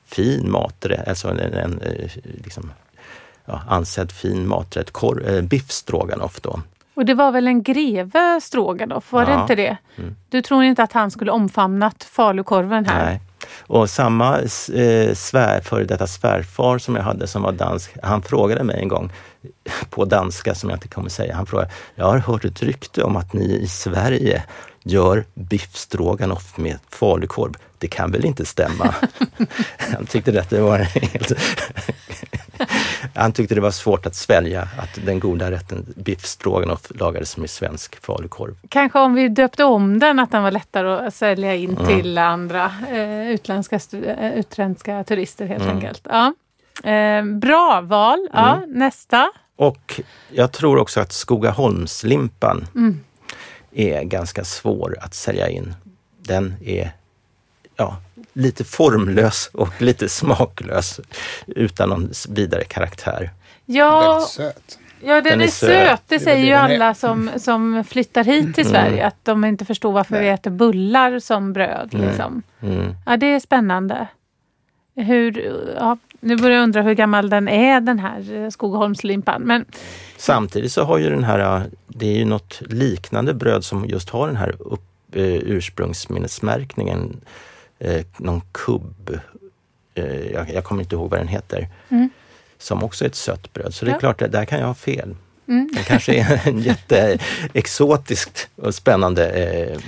[0.05, 2.11] fin maträtt, alltså en, en, en eh,
[2.43, 2.71] liksom,
[3.45, 6.61] ja, ansedd fin maträtt, korv, eh, biff stroganoff då.
[6.93, 9.41] Och det var väl en greve stroganoff, var det Ja.
[9.41, 9.77] inte det?
[9.97, 10.15] Mm.
[10.29, 13.05] Du tror inte att han skulle omfamnat falukorven här?
[13.05, 13.21] Nej.
[13.67, 18.63] Och samma eh, svär, före detta svärfar som jag hade som var dansk, han frågade
[18.63, 19.11] mig en gång
[19.89, 21.35] på danska som jag inte kommer säga.
[21.35, 24.43] Han frågade, jag har hört ett rykte om att ni i Sverige
[24.83, 27.53] gör biff stroganoff med falukorv.
[27.77, 28.95] Det kan väl inte stämma?
[29.77, 31.31] han tyckte att det var helt...
[33.15, 37.49] Han tyckte det var svårt att svälja att den goda rätten biff stroganoff lagades med
[37.49, 38.55] svensk falukorv.
[38.69, 41.85] Kanske om vi döpte om den att den var lättare att sälja in Mm.
[41.87, 45.75] till andra eh, utländska, eh, utländska turister helt Mm.
[45.75, 46.07] enkelt.
[46.09, 46.33] Ja.
[46.91, 48.27] Eh, bra val.
[48.33, 49.31] Ja, Nästa.
[49.55, 52.99] Och jag tror också att Skogaholmslimpan Mm.
[53.71, 55.73] är ganska svår att sälja in.
[56.17, 56.91] Den är
[57.75, 57.97] ja,
[58.33, 60.99] lite formlös och lite smaklös
[61.47, 63.29] utan någon vidare karaktär.
[63.65, 64.79] Ja, söt.
[65.01, 66.01] ja, den, Den är är söt.
[66.07, 69.07] Det säger ju alla som, som flyttar hit till Sverige.
[69.07, 70.29] Att de inte förstår varför vi Nej.
[70.29, 71.89] äter bullar som bröd.
[71.93, 72.07] Mm.
[72.07, 72.43] Liksom.
[72.61, 72.95] Mm.
[73.05, 74.07] Ja, det är spännande.
[74.95, 79.41] Hur, ja, nu börjar jag undra hur gammal den är, den här Skogaholmslimpan.
[79.41, 79.65] Men
[80.17, 84.27] Samtidigt så har ju den här, det är ju något liknande bröd som just har
[84.27, 84.81] den här upp,
[85.11, 87.21] eh, ursprungsminnesmärkningen.
[87.83, 89.19] Eh, någon kubb,
[89.95, 91.67] eh, jag, jag kommer inte ihåg vad den heter.
[91.89, 92.09] Mm.
[92.57, 93.73] Som också är ett sött bröd.
[93.73, 93.99] Så det är Ja.
[93.99, 95.15] klart, där kan jag ha fel.
[95.47, 95.69] Mm.
[95.73, 99.79] Det kanske är en jätteexotiskt och spännande eh,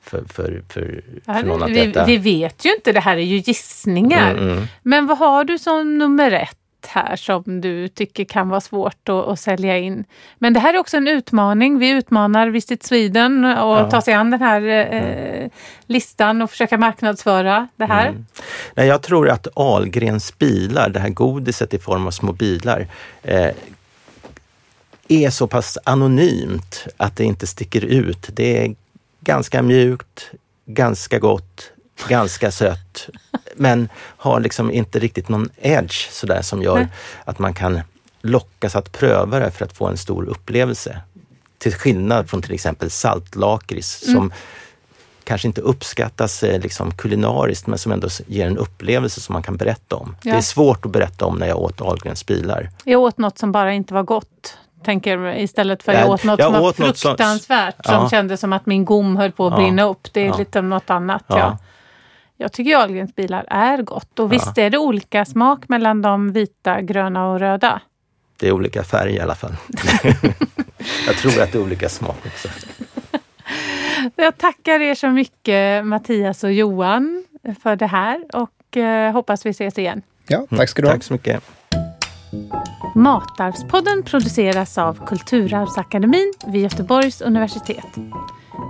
[0.00, 2.04] för, för, för, ja, för någon att vi, äta.
[2.04, 4.30] vi vet ju inte, det här är ju gissningar.
[4.30, 4.66] Mm, mm.
[4.82, 6.56] Men vad har du som nummer ett
[6.86, 10.04] här som du tycker kan vara svårt att, att sälja in?
[10.38, 11.78] Men det här är också en utmaning.
[11.78, 13.90] Vi utmanar Visit Sweden och Ja.
[13.90, 14.62] tar sig an den här
[14.94, 15.48] eh,
[15.86, 18.08] listan och försöka marknadsföra det här.
[18.08, 18.26] Mm.
[18.74, 22.86] Nej, jag tror att Ahlgrens bilar, det här godiset i form av små bilar,
[23.22, 23.50] eh,
[25.08, 28.28] är så pass anonymt att det inte sticker ut.
[28.32, 28.74] Det är
[29.20, 30.30] ganska mjukt,
[30.66, 31.72] ganska gott,
[32.08, 33.08] ganska sött,
[33.60, 36.88] men har liksom inte riktigt någon edge sådär som gör Nej.
[37.24, 37.80] att man kan
[38.22, 41.00] lockas att pröva det för att få en stor upplevelse.
[41.58, 44.16] Till skillnad från till exempel saltlakrits Mm.
[44.16, 44.32] som
[45.24, 49.56] kanske inte uppskattas eh, liksom kulinariskt men som ändå ger en upplevelse som man kan
[49.56, 50.16] berätta om.
[50.22, 50.32] Ja.
[50.32, 52.70] Det är svårt att berätta om när jag åt Ahlgrens bilar.
[52.84, 54.56] Jag åt något som bara inte var gott.
[54.84, 57.74] Tänker istället för Ja, jag åt något jag som var åt något som- fruktansvärt.
[57.86, 58.10] Som, Ja.
[58.10, 59.56] kändes som att min gom höll på att Ja.
[59.56, 60.08] brinna upp.
[60.12, 60.36] Det är Ja.
[60.36, 61.24] lite något annat.
[61.26, 61.58] Ja.
[62.40, 62.44] Ja.
[62.44, 64.18] Jag tycker Ahlgrens bilar är gott.
[64.18, 67.80] Och visst är det olika smak mellan de vita, gröna och röda.
[68.36, 69.52] Det är olika färg i alla fall.
[71.06, 72.48] jag tror att det är olika smak också.
[74.16, 77.24] Jag tackar er så mycket Mattias och Johan
[77.62, 80.02] för det här och eh, hoppas vi ses igen.
[80.26, 80.94] Ja, tack ska du ha.
[80.94, 81.42] Tack så mycket.
[82.94, 87.86] Matarvspodden produceras av Kulturarvsakademin vid Göteborgs universitet.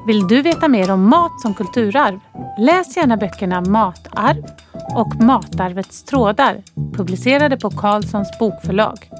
[0.06, 2.20] Vill du veta mer om mat som kulturarv?
[2.58, 4.44] Läs gärna böckerna Matarv
[4.94, 6.62] och Matarvets trådar
[6.96, 9.10] publicerade på Carlssons bokförlag.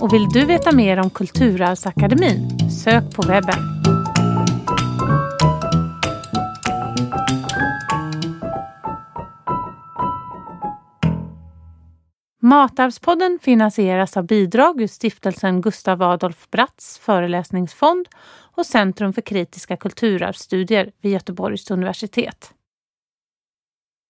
[0.00, 2.70] Och vill du veta mer om Kulturarvsakademin?
[2.70, 3.80] Sök på webben.
[12.42, 18.08] Matarvspodden finansieras av bidrag ur stiftelsen Gustav Adolf Bratts föreläsningsfond
[18.60, 22.54] och Centrum för kritiska kulturarvsstudier vid Göteborgs universitet.